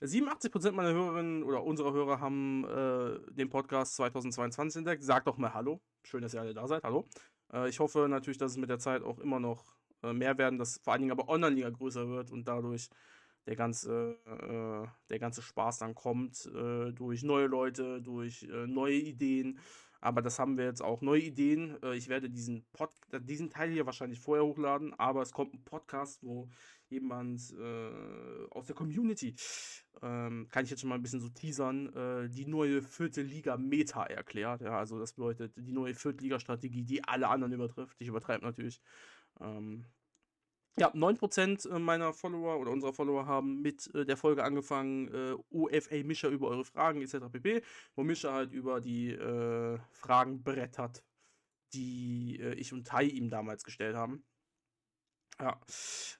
87% 0.00 0.72
meiner 0.72 0.92
Hörerinnen 0.92 1.42
oder 1.42 1.62
unserer 1.64 1.92
Hörer 1.92 2.20
haben 2.20 2.64
äh, 2.64 3.32
den 3.32 3.48
Podcast 3.48 3.96
2022 3.96 4.78
entdeckt. 4.78 5.02
Sagt 5.02 5.26
doch 5.26 5.36
mal 5.36 5.54
Hallo. 5.54 5.80
Schön, 6.04 6.22
dass 6.22 6.34
ihr 6.34 6.40
alle 6.40 6.54
da 6.54 6.66
seid. 6.66 6.82
Hallo. 6.82 7.08
Äh, 7.52 7.68
ich 7.68 7.80
hoffe 7.80 8.06
natürlich, 8.08 8.38
dass 8.38 8.52
es 8.52 8.58
mit 8.58 8.70
der 8.70 8.78
Zeit 8.78 9.02
auch 9.02 9.18
immer 9.18 9.40
noch 9.40 9.76
äh, 10.02 10.12
mehr 10.12 10.36
werden, 10.38 10.58
dass 10.58 10.78
vor 10.82 10.92
allen 10.92 11.02
Dingen 11.02 11.12
aber 11.12 11.28
Online-Liga 11.28 11.70
größer 11.70 12.08
wird 12.08 12.30
und 12.30 12.46
dadurch 12.48 12.88
der 13.46 13.56
ganze, 13.56 14.18
äh, 14.26 14.88
der 15.10 15.18
ganze 15.18 15.42
Spaß 15.42 15.78
dann 15.78 15.94
kommt 15.94 16.46
äh, 16.46 16.92
durch 16.92 17.22
neue 17.22 17.46
Leute, 17.46 18.00
durch 18.02 18.44
äh, 18.44 18.66
neue 18.66 18.94
Ideen. 18.96 19.58
Aber 20.02 20.20
das 20.20 20.38
haben 20.38 20.58
wir 20.58 20.64
jetzt 20.64 20.82
auch. 20.82 21.00
Neue 21.00 21.22
Ideen. 21.22 21.78
ich 21.94 22.08
werde 22.08 22.28
diesen, 22.28 22.66
Pod 22.72 22.90
diesen 23.20 23.50
Teil 23.50 23.70
hier 23.70 23.86
wahrscheinlich 23.86 24.20
vorher 24.20 24.44
hochladen, 24.44 24.92
aber 24.94 25.22
es 25.22 25.32
kommt 25.32 25.54
ein 25.54 25.64
Podcast, 25.64 26.22
wo 26.22 26.50
jemand 26.92 27.40
äh, 27.58 28.46
aus 28.50 28.66
der 28.66 28.76
Community, 28.76 29.34
ähm, 30.02 30.48
kann 30.50 30.64
ich 30.64 30.70
jetzt 30.70 30.80
schon 30.80 30.88
mal 30.88 30.96
ein 30.96 31.02
bisschen 31.02 31.20
so 31.20 31.28
teasern, 31.28 31.94
äh, 31.94 32.28
die 32.28 32.46
neue 32.46 32.82
vierte 32.82 33.22
Liga 33.22 33.56
Meta 33.56 34.04
erklärt. 34.04 34.60
Ja, 34.60 34.78
also 34.78 34.98
das 34.98 35.14
bedeutet 35.14 35.54
die 35.56 35.72
neue 35.72 35.94
Viertliga-Strategie, 35.94 36.84
die 36.84 37.02
alle 37.04 37.28
anderen 37.28 37.54
übertrifft. 37.54 37.96
Ich 37.98 38.08
übertreibe 38.08 38.44
natürlich. 38.44 38.80
Ähm, 39.40 39.86
ja, 40.78 40.90
9% 40.94 41.68
äh, 41.68 41.78
meiner 41.78 42.12
Follower 42.12 42.58
oder 42.58 42.70
unserer 42.70 42.94
Follower 42.94 43.26
haben 43.26 43.60
mit 43.60 43.94
äh, 43.94 44.06
der 44.06 44.16
Folge 44.16 44.42
angefangen, 44.42 45.08
äh, 45.12 45.36
OFA 45.50 46.02
Mischa 46.02 46.28
über 46.28 46.48
eure 46.48 46.64
Fragen 46.64 47.02
etc. 47.02 47.30
pp. 47.30 47.62
Wo 47.94 48.04
Mischa 48.04 48.32
halt 48.32 48.52
über 48.52 48.80
die 48.80 49.10
äh, 49.10 49.78
Fragen 49.90 50.42
brettert, 50.42 51.04
die 51.74 52.38
äh, 52.40 52.54
ich 52.54 52.72
und 52.72 52.86
Tai 52.86 53.04
ihm 53.04 53.28
damals 53.28 53.64
gestellt 53.64 53.96
haben. 53.96 54.24
Ja, 55.38 55.60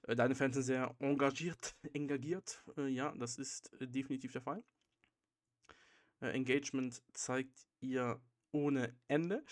äh, 0.02 0.16
deine 0.16 0.34
Fans 0.34 0.54
sind 0.54 0.64
sehr 0.64 0.94
engagiert, 0.98 1.74
engagiert. 1.94 2.62
Ja, 2.76 3.14
das 3.16 3.38
ist 3.38 3.70
definitiv 3.80 4.32
der 4.32 4.42
Fall. 4.42 4.62
Engagement 6.20 7.02
zeigt 7.14 7.66
ihr 7.80 8.20
ohne 8.52 8.94
Ende. 9.08 9.44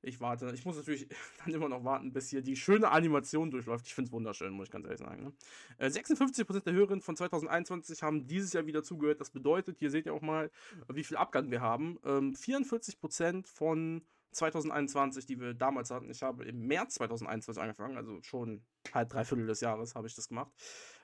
Ich 0.00 0.20
warte, 0.20 0.50
ich 0.54 0.64
muss 0.64 0.76
natürlich 0.76 1.08
dann 1.44 1.54
immer 1.54 1.68
noch 1.68 1.84
warten, 1.84 2.12
bis 2.12 2.28
hier 2.28 2.40
die 2.40 2.56
schöne 2.56 2.90
Animation 2.90 3.50
durchläuft. 3.50 3.86
Ich 3.86 3.94
finde 3.94 4.08
es 4.08 4.12
wunderschön, 4.12 4.52
muss 4.52 4.68
ich 4.68 4.72
ganz 4.72 4.84
ehrlich 4.84 5.00
sagen. 5.00 5.34
Ne? 5.78 5.88
56% 5.88 6.60
der 6.64 6.72
Hörerinnen 6.72 7.02
von 7.02 7.16
2021 7.16 8.02
haben 8.02 8.26
dieses 8.26 8.52
Jahr 8.52 8.66
wieder 8.66 8.84
zugehört. 8.84 9.20
Das 9.20 9.30
bedeutet, 9.30 9.78
hier 9.78 9.90
seht 9.90 10.06
ihr 10.06 10.14
auch 10.14 10.22
mal, 10.22 10.50
wie 10.92 11.04
viel 11.04 11.16
Abgang 11.16 11.50
wir 11.50 11.60
haben. 11.60 11.98
44% 12.04 13.24
ähm, 13.24 13.44
von 13.44 14.02
2021, 14.32 15.26
die 15.26 15.40
wir 15.40 15.54
damals 15.54 15.90
hatten. 15.90 16.10
Ich 16.10 16.22
habe 16.22 16.44
im 16.44 16.66
März 16.66 16.94
2021 16.94 17.60
angefangen, 17.60 17.96
also 17.96 18.22
schon 18.22 18.62
halt 18.94 19.12
drei 19.12 19.24
Viertel 19.24 19.46
des 19.46 19.60
Jahres 19.60 19.94
habe 19.94 20.06
ich 20.06 20.14
das 20.14 20.28
gemacht. 20.28 20.52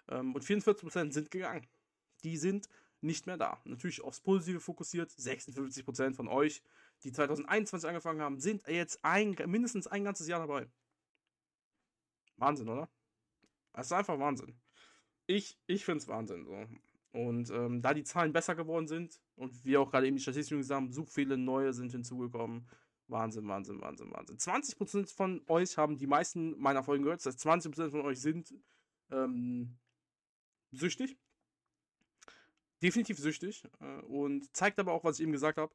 Ähm, 0.08 0.34
und 0.34 0.44
44% 0.44 1.12
sind 1.12 1.30
gegangen. 1.30 1.66
Die 2.22 2.36
sind 2.36 2.68
nicht 3.00 3.26
mehr 3.26 3.36
da. 3.36 3.60
Natürlich 3.64 4.02
aufs 4.02 4.20
Positive 4.20 4.60
fokussiert. 4.60 5.10
56% 5.10 6.14
von 6.14 6.28
euch, 6.28 6.62
die 7.02 7.12
2021 7.12 7.88
angefangen 7.88 8.20
haben, 8.20 8.40
sind 8.40 8.66
jetzt 8.66 9.04
ein, 9.04 9.36
mindestens 9.46 9.86
ein 9.86 10.04
ganzes 10.04 10.28
Jahr 10.28 10.40
dabei. 10.40 10.68
Wahnsinn, 12.36 12.68
oder? 12.68 12.88
Das 13.72 13.86
ist 13.86 13.92
einfach 13.92 14.18
Wahnsinn. 14.18 14.58
Ich, 15.26 15.58
ich 15.66 15.84
finde 15.84 15.98
es 15.98 16.08
Wahnsinn. 16.08 16.44
So. 16.44 16.66
Und 17.12 17.50
ähm, 17.50 17.80
da 17.80 17.94
die 17.94 18.04
Zahlen 18.04 18.32
besser 18.32 18.54
geworden 18.54 18.88
sind 18.88 19.20
und 19.36 19.64
wir 19.64 19.80
auch 19.80 19.90
gerade 19.90 20.06
eben 20.06 20.16
die 20.16 20.22
Statistiken 20.22 20.60
gesagt 20.60 20.80
haben, 20.82 20.92
so 20.92 21.04
viele 21.04 21.36
neue 21.36 21.72
sind 21.72 21.92
hinzugekommen, 21.92 22.68
Wahnsinn, 23.06 23.46
Wahnsinn, 23.46 23.80
Wahnsinn, 23.80 24.10
Wahnsinn. 24.12 24.38
20% 24.38 25.14
von 25.14 25.42
euch 25.46 25.76
haben 25.76 25.96
die 25.96 26.06
meisten 26.06 26.58
meiner 26.58 26.82
Folgen 26.82 27.04
gehört. 27.04 27.24
Das 27.24 27.34
heißt, 27.34 27.46
20% 27.46 27.90
von 27.90 28.00
euch 28.00 28.20
sind 28.20 28.54
ähm, 29.10 29.76
süchtig. 30.72 31.16
Definitiv 32.82 33.18
süchtig. 33.18 33.64
Äh, 33.80 34.00
und 34.02 34.54
zeigt 34.56 34.78
aber 34.78 34.92
auch, 34.92 35.04
was 35.04 35.18
ich 35.18 35.22
eben 35.22 35.32
gesagt 35.32 35.58
habe. 35.58 35.72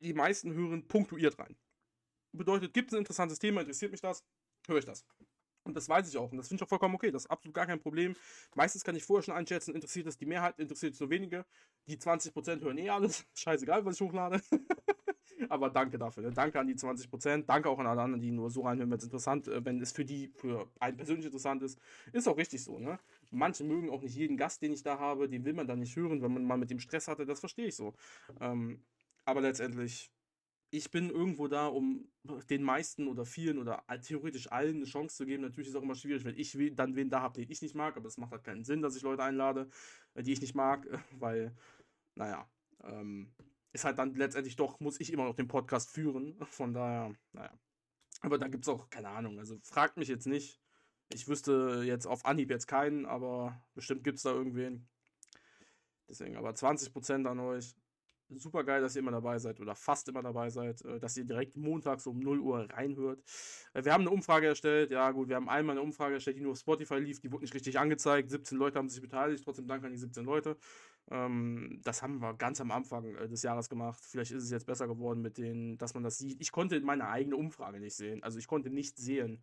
Die 0.00 0.14
meisten 0.14 0.52
hören 0.52 0.86
punktuiert 0.86 1.38
rein. 1.38 1.56
Bedeutet, 2.32 2.74
gibt 2.74 2.88
es 2.88 2.94
ein 2.94 3.00
interessantes 3.00 3.38
Thema, 3.38 3.60
interessiert 3.60 3.92
mich 3.92 4.00
das, 4.00 4.24
höre 4.66 4.78
ich 4.78 4.84
das. 4.84 5.04
Und 5.64 5.74
das 5.74 5.88
weiß 5.88 6.08
ich 6.08 6.16
auch. 6.18 6.30
Und 6.30 6.36
das 6.36 6.48
finde 6.48 6.60
ich 6.60 6.66
auch 6.66 6.68
vollkommen 6.68 6.94
okay. 6.94 7.10
Das 7.10 7.24
ist 7.24 7.30
absolut 7.30 7.54
gar 7.54 7.66
kein 7.66 7.80
Problem. 7.80 8.14
Meistens 8.54 8.84
kann 8.84 8.94
ich 8.96 9.04
vorher 9.04 9.22
schon 9.22 9.34
einschätzen, 9.34 9.74
interessiert 9.74 10.06
es 10.06 10.16
die 10.16 10.26
Mehrheit, 10.26 10.58
interessiert 10.58 10.94
es 10.94 11.00
nur 11.00 11.10
wenige. 11.10 11.46
Die 11.86 11.96
20% 11.96 12.60
hören 12.60 12.78
eh 12.78 12.90
alles. 12.90 13.24
Scheißegal, 13.34 13.84
was 13.84 13.96
ich 13.96 14.00
hochlade. 14.02 14.40
Aber 15.48 15.70
danke 15.70 15.98
dafür. 15.98 16.22
Ne? 16.22 16.32
Danke 16.32 16.60
an 16.60 16.66
die 16.66 16.74
20%. 16.74 17.44
Danke 17.46 17.68
auch 17.68 17.78
an 17.78 17.86
alle 17.86 18.02
anderen, 18.02 18.20
die 18.20 18.30
nur 18.30 18.50
so 18.50 18.62
reinhören, 18.62 18.90
wenn 18.90 18.98
es 18.98 19.04
interessant, 19.04 19.48
äh, 19.48 19.64
wenn 19.64 19.80
es 19.80 19.92
für 19.92 20.04
die, 20.04 20.28
für 20.28 20.68
einen 20.80 20.96
persönlich 20.96 21.26
interessant 21.26 21.62
ist. 21.62 21.78
Ist 22.12 22.28
auch 22.28 22.36
richtig 22.36 22.62
so, 22.62 22.78
ne? 22.78 22.98
Manche 23.30 23.64
mögen 23.64 23.90
auch 23.90 24.02
nicht 24.02 24.14
jeden 24.14 24.36
Gast, 24.36 24.62
den 24.62 24.72
ich 24.72 24.82
da 24.82 24.98
habe, 24.98 25.28
den 25.28 25.44
will 25.44 25.54
man 25.54 25.66
dann 25.66 25.80
nicht 25.80 25.96
hören, 25.96 26.22
wenn 26.22 26.32
man 26.32 26.44
mal 26.44 26.58
mit 26.58 26.70
dem 26.70 26.78
Stress 26.78 27.08
hatte. 27.08 27.26
Das 27.26 27.40
verstehe 27.40 27.66
ich 27.66 27.76
so. 27.76 27.94
Ähm, 28.40 28.84
aber 29.24 29.40
letztendlich, 29.40 30.10
ich 30.70 30.90
bin 30.90 31.10
irgendwo 31.10 31.48
da, 31.48 31.66
um 31.66 32.08
den 32.50 32.62
meisten 32.62 33.06
oder 33.06 33.24
vielen 33.24 33.58
oder 33.58 33.84
theoretisch 34.02 34.50
allen 34.50 34.76
eine 34.76 34.84
Chance 34.84 35.16
zu 35.16 35.26
geben. 35.26 35.42
Natürlich 35.42 35.68
ist 35.68 35.74
es 35.74 35.78
auch 35.78 35.84
immer 35.84 35.94
schwierig, 35.94 36.24
wenn 36.24 36.36
ich 36.36 36.56
dann 36.74 36.96
wen 36.96 37.10
da 37.10 37.20
habe, 37.20 37.40
den 37.40 37.50
ich 37.50 37.62
nicht 37.62 37.74
mag. 37.74 37.96
Aber 37.96 38.08
es 38.08 38.18
macht 38.18 38.32
halt 38.32 38.44
keinen 38.44 38.64
Sinn, 38.64 38.82
dass 38.82 38.96
ich 38.96 39.02
Leute 39.02 39.22
einlade, 39.22 39.68
äh, 40.14 40.22
die 40.22 40.32
ich 40.32 40.40
nicht 40.40 40.54
mag, 40.54 40.86
weil, 41.18 41.54
naja, 42.14 42.48
ähm, 42.82 43.32
ist 43.72 43.84
halt 43.84 43.98
dann 43.98 44.14
letztendlich 44.14 44.56
doch, 44.56 44.80
muss 44.80 45.00
ich 45.00 45.12
immer 45.12 45.24
noch 45.24 45.34
den 45.34 45.48
Podcast 45.48 45.90
führen. 45.90 46.36
Von 46.50 46.72
daher, 46.72 47.14
naja. 47.32 47.52
Aber 48.20 48.38
da 48.38 48.48
gibt 48.48 48.64
es 48.64 48.68
auch, 48.68 48.88
keine 48.90 49.10
Ahnung, 49.10 49.38
also 49.38 49.58
fragt 49.62 49.96
mich 49.96 50.08
jetzt 50.08 50.26
nicht. 50.26 50.60
Ich 51.12 51.28
wüsste 51.28 51.82
jetzt 51.84 52.06
auf 52.06 52.24
Anhieb 52.24 52.50
jetzt 52.50 52.66
keinen, 52.66 53.04
aber 53.04 53.62
bestimmt 53.74 54.02
gibt 54.02 54.16
es 54.16 54.22
da 54.22 54.32
irgendwen. 54.32 54.88
Deswegen 56.08 56.36
aber 56.36 56.50
20% 56.50 57.26
an 57.26 57.40
euch 57.40 57.74
super 58.30 58.64
geil, 58.64 58.80
dass 58.80 58.96
ihr 58.96 59.00
immer 59.00 59.10
dabei 59.10 59.38
seid 59.38 59.60
oder 59.60 59.74
fast 59.74 60.08
immer 60.08 60.22
dabei 60.22 60.50
seid, 60.50 60.82
äh, 60.84 60.98
dass 60.98 61.16
ihr 61.16 61.24
direkt 61.24 61.56
montags 61.56 62.06
um 62.06 62.18
0 62.18 62.40
Uhr 62.40 62.68
reinhört. 62.70 63.22
Äh, 63.72 63.84
wir 63.84 63.92
haben 63.92 64.02
eine 64.02 64.10
Umfrage 64.10 64.46
erstellt. 64.46 64.90
Ja, 64.90 65.10
gut, 65.10 65.28
wir 65.28 65.36
haben 65.36 65.48
einmal 65.48 65.76
eine 65.76 65.82
Umfrage 65.82 66.14
erstellt, 66.14 66.36
die 66.36 66.42
nur 66.42 66.52
auf 66.52 66.58
Spotify 66.58 66.98
lief. 66.98 67.20
Die 67.20 67.30
wurde 67.30 67.42
nicht 67.42 67.54
richtig 67.54 67.78
angezeigt. 67.78 68.30
17 68.30 68.58
Leute 68.58 68.78
haben 68.78 68.88
sich 68.88 69.00
beteiligt. 69.00 69.44
Trotzdem 69.44 69.66
Dank 69.66 69.84
an 69.84 69.92
die 69.92 69.98
17 69.98 70.24
Leute. 70.24 70.56
Ähm, 71.10 71.80
das 71.84 72.02
haben 72.02 72.20
wir 72.20 72.34
ganz 72.34 72.60
am 72.60 72.70
Anfang 72.70 73.14
äh, 73.16 73.28
des 73.28 73.42
Jahres 73.42 73.68
gemacht. 73.68 74.00
Vielleicht 74.02 74.32
ist 74.32 74.44
es 74.44 74.50
jetzt 74.50 74.66
besser 74.66 74.86
geworden 74.86 75.20
mit 75.20 75.38
den, 75.38 75.78
dass 75.78 75.94
man 75.94 76.02
das 76.02 76.18
sieht. 76.18 76.40
Ich 76.40 76.52
konnte 76.52 76.80
meine 76.80 77.08
eigene 77.08 77.36
Umfrage 77.36 77.80
nicht 77.80 77.94
sehen. 77.94 78.22
Also 78.22 78.38
ich 78.38 78.46
konnte 78.46 78.70
nicht 78.70 78.96
sehen, 78.98 79.42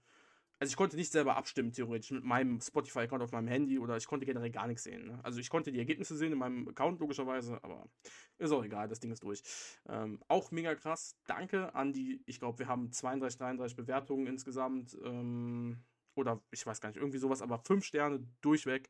also 0.62 0.70
ich 0.70 0.78
konnte 0.78 0.96
nicht 0.96 1.12
selber 1.12 1.38
abstimmen, 1.38 1.72
theoretisch, 1.72 2.12
mit 2.12 2.24
meinem 2.24 2.62
Spotify-Account 2.62 3.24
auf 3.24 3.32
meinem 3.32 3.48
Handy 3.48 3.80
oder 3.80 3.98
ich 3.98 4.06
konnte 4.06 4.28
generell 4.28 4.52
gar 4.52 4.68
nichts 4.68 4.84
sehen. 4.84 5.08
Ne? 5.08 5.20
Also 5.24 5.40
ich 5.40 5.50
konnte 5.50 5.72
die 5.72 5.80
Ergebnisse 5.80 6.16
sehen 6.16 6.34
in 6.34 6.38
meinem 6.38 6.68
Account, 6.68 7.00
logischerweise, 7.00 7.58
aber 7.64 7.90
ist 8.38 8.52
auch 8.52 8.64
egal, 8.64 8.88
das 8.88 9.00
Ding 9.00 9.12
ist 9.12 9.24
durch. 9.24 9.42
Ähm, 9.90 10.20
auch 10.28 10.52
mega 10.52 10.76
krass. 10.76 11.18
Danke 11.26 11.74
an 11.74 11.94
die, 11.94 12.22
ich 12.28 12.38
glaube, 12.38 12.60
wir 12.60 12.68
haben 12.68 12.92
32, 12.92 13.40
33 13.40 13.76
Bewertungen 13.76 14.28
insgesamt. 14.28 14.96
Ähm, 15.04 15.84
oder 16.14 16.40
ich 16.52 16.64
weiß 16.64 16.80
gar 16.80 16.90
nicht, 16.90 16.98
irgendwie 16.98 17.18
sowas, 17.18 17.42
aber 17.42 17.58
fünf 17.58 17.84
Sterne 17.84 18.24
durchweg. 18.42 18.88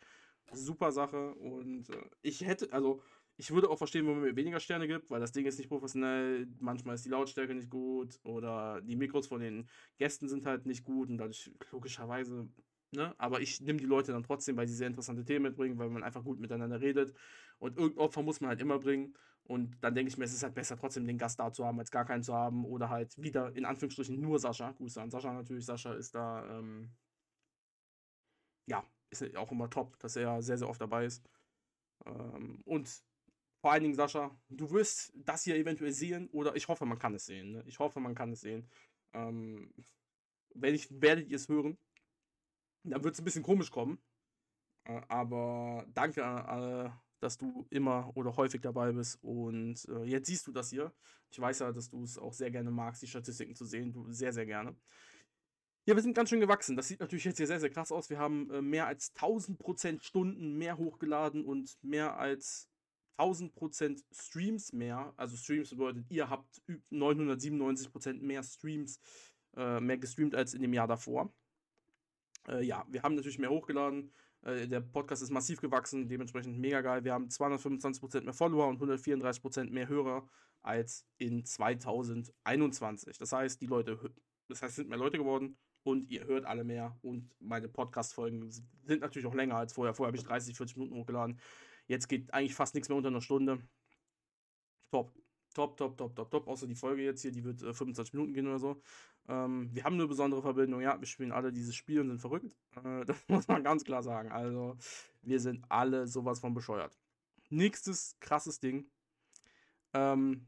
Super 0.51 0.91
Sache. 0.91 1.33
Und 1.35 1.89
äh, 1.89 2.03
ich 2.21 2.41
hätte, 2.41 2.73
also 2.73 3.01
ich 3.41 3.50
würde 3.50 3.71
auch 3.71 3.77
verstehen, 3.79 4.05
wenn 4.05 4.13
man 4.13 4.21
mir 4.21 4.36
weniger 4.36 4.60
Sterne 4.60 4.88
gibt, 4.88 5.10
weil 5.10 5.19
das 5.19 5.31
Ding 5.31 5.48
ist 5.48 5.57
nicht 5.57 5.67
professionell. 5.67 6.48
Manchmal 6.60 6.93
ist 6.93 7.05
die 7.05 7.10
Lautstärke 7.10 7.55
nicht 7.55 7.71
gut 7.71 8.19
oder 8.24 8.81
die 8.81 8.95
Mikros 8.95 9.25
von 9.25 9.41
den 9.41 9.67
Gästen 9.98 10.29
sind 10.29 10.45
halt 10.45 10.67
nicht 10.67 10.83
gut 10.83 11.10
und 11.10 11.17
dadurch 11.17 11.51
logischerweise, 11.71 12.48
ne? 12.91 13.15
Aber 13.17 13.41
ich 13.41 13.60
nehme 13.60 13.79
die 13.79 13.86
Leute 13.88 14.12
dann 14.12 14.21
trotzdem, 14.21 14.57
weil 14.57 14.67
sie 14.67 14.75
sehr 14.75 14.86
interessante 14.86 15.25
Themen 15.25 15.41
mitbringen, 15.43 15.79
weil 15.79 15.89
man 15.89 16.03
einfach 16.03 16.24
gut 16.24 16.39
miteinander 16.39 16.81
redet. 16.81 17.15
Und 17.57 17.77
irgendein 17.77 18.03
Opfer 18.05 18.21
muss 18.21 18.41
man 18.41 18.50
halt 18.50 18.62
immer 18.62 18.77
bringen. 18.77 19.15
Und 19.43 19.75
dann 19.83 19.95
denke 19.95 20.10
ich 20.12 20.19
mir, 20.19 20.25
es 20.25 20.33
ist 20.33 20.43
halt 20.43 20.53
besser, 20.53 20.77
trotzdem 20.77 21.07
den 21.07 21.17
Gast 21.17 21.39
da 21.39 21.51
zu 21.51 21.65
haben, 21.65 21.79
als 21.79 21.89
gar 21.89 22.05
keinen 22.05 22.21
zu 22.21 22.36
haben. 22.36 22.63
Oder 22.63 22.89
halt 22.91 23.17
wieder 23.17 23.55
in 23.55 23.65
Anführungsstrichen 23.65 24.21
nur 24.21 24.38
Sascha. 24.38 24.71
Grüße 24.74 25.01
an 25.01 25.10
Sascha 25.10 25.33
natürlich. 25.33 25.65
Sascha 25.65 25.93
ist 25.93 26.13
da, 26.13 26.60
ähm, 26.60 26.91
ja, 28.67 28.83
ist 29.10 29.36
auch 29.36 29.51
immer 29.51 29.67
top, 29.69 29.98
dass 29.98 30.15
er 30.15 30.43
sehr, 30.43 30.60
sehr 30.60 30.69
oft 30.69 30.79
dabei 30.79 31.05
ist. 31.05 31.24
Ähm, 32.05 32.62
und 32.65 33.03
vor 33.62 33.72
allen 33.72 33.84
Dingen, 33.84 33.96
Sascha, 33.96 34.36
du 34.50 34.72
wirst 34.72 35.13
das 35.15 35.44
hier 35.44 35.56
eventuell 35.56 35.91
sehen 35.91 36.27
oder 36.32 36.56
ich 36.56 36.68
hoffe, 36.68 36.86
man 36.86 36.98
kann 36.98 37.13
es 37.13 37.27
sehen. 37.27 37.51
Ne? 37.51 37.63
Ich 37.68 37.77
hoffe, 37.77 38.00
man 38.00 38.15
kann 38.15 38.32
es 38.32 38.41
sehen. 38.41 38.68
Ähm, 39.13 39.72
wenn 40.56 40.74
ich, 40.74 40.89
werdet 41.01 41.30
ihr 41.30 41.36
es 41.36 41.48
hören. 41.48 41.77
Dann 42.84 43.03
wird 43.03 43.13
es 43.13 43.22
ein 43.22 43.25
bisschen 43.25 43.44
komisch 43.44 43.70
kommen. 43.70 44.00
Äh, 44.86 45.00
aber 45.08 45.86
danke, 45.94 46.22
äh, 46.22 46.89
dass 47.20 47.38
du 47.38 47.68
immer 47.70 48.12
oder 48.15 48.36
häufig 48.36 48.62
dabei 48.62 48.91
bist. 48.91 49.24
Und 49.24 49.88
äh, 49.89 50.06
jetzt 50.06 50.27
siehst 50.27 50.48
du 50.48 50.51
das 50.51 50.72
hier. 50.72 50.91
Ich 51.30 51.39
weiß 51.39 51.60
ja, 51.60 51.72
dass 51.72 51.89
du 51.89 52.03
es 52.03 52.18
auch 52.18 52.34
sehr 52.34 52.50
gerne 52.50 52.72
magst, 52.72 53.03
die 53.03 53.08
Statistiken 53.08 53.56
zu 53.56 53.65
sehen. 53.65 53.94
Du 53.94 54.12
sehr, 54.12 54.34
sehr 54.34 54.48
gerne. 54.48 54.75
Ja, 55.86 55.96
wir 55.96 56.01
sind 56.01 56.15
ganz 56.15 56.30
schön 56.30 56.39
gewachsen. 56.39 56.75
Das 56.75 56.88
sieht 56.88 57.00
natürlich 57.00 57.25
jetzt 57.25 57.38
hier 57.38 57.48
sehr, 57.48 57.60
sehr 57.60 57.70
krass 57.70 57.91
aus. 57.91 58.10
Wir 58.10 58.18
haben 58.18 58.50
äh, 58.50 58.62
mehr 58.63 58.88
als 58.88 59.15
1000% 59.15 60.01
Stunden 60.01 60.58
mehr 60.58 60.77
hochgeladen 60.77 61.46
und 61.46 61.77
mehr 61.84 62.18
als 62.18 62.70
1000% 63.18 64.03
Streams 64.12 64.74
mehr, 64.74 65.13
also 65.18 65.38
Streams 65.38 65.70
bedeutet, 65.70 66.06
ihr 66.10 66.30
habt 66.30 66.62
997% 66.91 68.22
mehr 68.22 68.44
Streams, 68.44 69.00
äh, 69.56 69.80
mehr 69.80 69.98
gestreamt 69.98 70.36
als 70.36 70.53
in 70.53 70.62
dem 70.62 70.74
Jahr 70.74 70.88
davor. 70.88 71.34
Äh, 72.48 72.63
ja, 72.63 72.86
wir 72.89 73.03
haben 73.03 73.15
natürlich 73.15 73.39
mehr 73.39 73.50
hochgeladen. 73.50 74.12
Äh, 74.44 74.68
der 74.68 74.82
Podcast 74.82 75.22
ist 75.22 75.30
massiv 75.30 75.62
gewachsen, 75.62 76.08
dementsprechend 76.08 76.58
mega 76.58 76.82
geil. 76.82 77.04
Wir 77.04 77.13
haben 77.13 77.28
225% 77.28 78.21
mehr 78.21 78.34
Follower 78.34 78.67
und 78.67 78.82
134% 78.82 79.69
mehr 79.69 79.88
Hörer 79.88 80.28
als 80.62 81.06
in 81.17 81.45
2021. 81.45 83.17
Das 83.17 83.32
heißt, 83.32 83.62
die 83.62 83.67
Leute, 83.67 84.00
das 84.47 84.62
heißt, 84.62 84.76
sind 84.76 84.89
mehr 84.89 84.97
Leute 84.97 85.17
geworden 85.17 85.58
und 85.84 86.10
ihr 86.10 86.26
hört 86.26 86.45
alle 86.45 86.63
mehr 86.63 86.97
und 87.02 87.30
meine 87.39 87.67
Podcast-Folgen 87.67 88.50
sind 88.50 89.02
natürlich 89.02 89.28
auch 89.28 89.36
länger 89.36 89.56
als 89.56 89.74
vorher. 89.74 89.93
Vorher 89.93 90.10
habe 90.10 90.17
ich 90.17 90.24
30, 90.24 90.56
40 90.56 90.78
Minuten 90.78 90.95
hochgeladen. 90.95 91.39
Jetzt 91.88 92.08
geht 92.08 92.34
eigentlich 92.34 92.56
fast 92.56 92.76
nichts 92.76 92.89
mehr 92.89 92.98
unter 92.98 93.10
einer 93.10 93.22
Stunde. 93.22 93.60
Top. 94.91 95.13
Top, 95.54 95.76
top, 95.76 95.98
top, 95.98 96.15
top, 96.15 96.32
top. 96.32 96.48
Außer 96.48 96.67
die 96.67 96.76
Folge 96.76 97.04
jetzt 97.04 97.22
hier, 97.22 97.32
die 97.32 97.44
wird 97.44 97.62
äh, 97.62 97.74
25 97.74 98.13
Minuten 98.13 98.34
gehen 98.34 98.48
oder 98.48 98.60
so. 98.60 98.82
Ähm, 99.28 99.70
wir 99.74 99.84
haben 99.84 99.96
eine 99.96 100.08
besondere 100.08 100.41
Verbindung. 100.41 100.82
Ja, 100.82 101.00
wir 101.00 101.08
spielen 101.08 101.32
alle 101.32 101.52
dieses 101.52 101.76
Spiel 101.76 102.00
und 102.00 102.08
sind 102.08 102.20
verrückt. 102.20 102.56
Äh, 102.84 103.06
das 103.06 103.17
muss 103.28 103.48
man 103.48 103.63
ganz 103.63 103.84
klar 103.84 104.04
sagen. 104.04 104.32
Also, 104.32 104.78
wir 105.22 105.39
sind 105.39 105.65
alle 105.70 106.08
sowas 106.08 106.39
von 106.39 106.54
bescheuert. 106.54 106.98
Nächstes 107.50 108.17
krasses 108.20 108.60
Ding. 108.60 108.89
Ähm, 109.94 110.48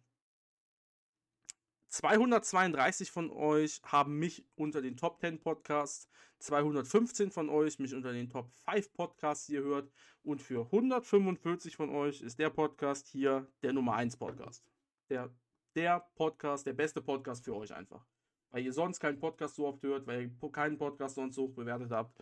232 1.93 3.11
von 3.11 3.29
euch 3.29 3.79
haben 3.83 4.17
mich 4.17 4.43
unter 4.55 4.81
den 4.81 4.97
Top 4.97 5.19
10 5.19 5.39
Podcasts, 5.39 6.09
215 6.39 7.29
von 7.29 7.49
euch 7.49 7.77
mich 7.77 7.93
unter 7.93 8.11
den 8.11 8.31
Top 8.31 8.49
5 8.65 8.91
Podcasts 8.93 9.45
hier 9.45 9.61
hört 9.61 9.91
und 10.23 10.41
für 10.41 10.65
145 10.65 11.75
von 11.75 11.91
euch 11.91 12.21
ist 12.21 12.39
der 12.39 12.49
Podcast 12.49 13.07
hier 13.09 13.47
der 13.61 13.73
Nummer 13.73 13.93
1 13.93 14.17
Podcast. 14.17 14.65
Der, 15.11 15.29
der 15.75 15.99
Podcast, 16.15 16.65
der 16.65 16.73
beste 16.73 16.99
Podcast 16.99 17.45
für 17.45 17.55
euch 17.55 17.71
einfach. 17.71 18.03
Weil 18.49 18.63
ihr 18.63 18.73
sonst 18.73 18.99
keinen 18.99 19.19
Podcast 19.19 19.53
so 19.53 19.67
oft 19.67 19.83
hört, 19.83 20.07
weil 20.07 20.23
ihr 20.23 20.51
keinen 20.51 20.79
Podcast 20.79 21.13
sonst 21.13 21.35
so 21.35 21.43
hoch 21.43 21.53
bewertet 21.53 21.91
habt. 21.91 22.17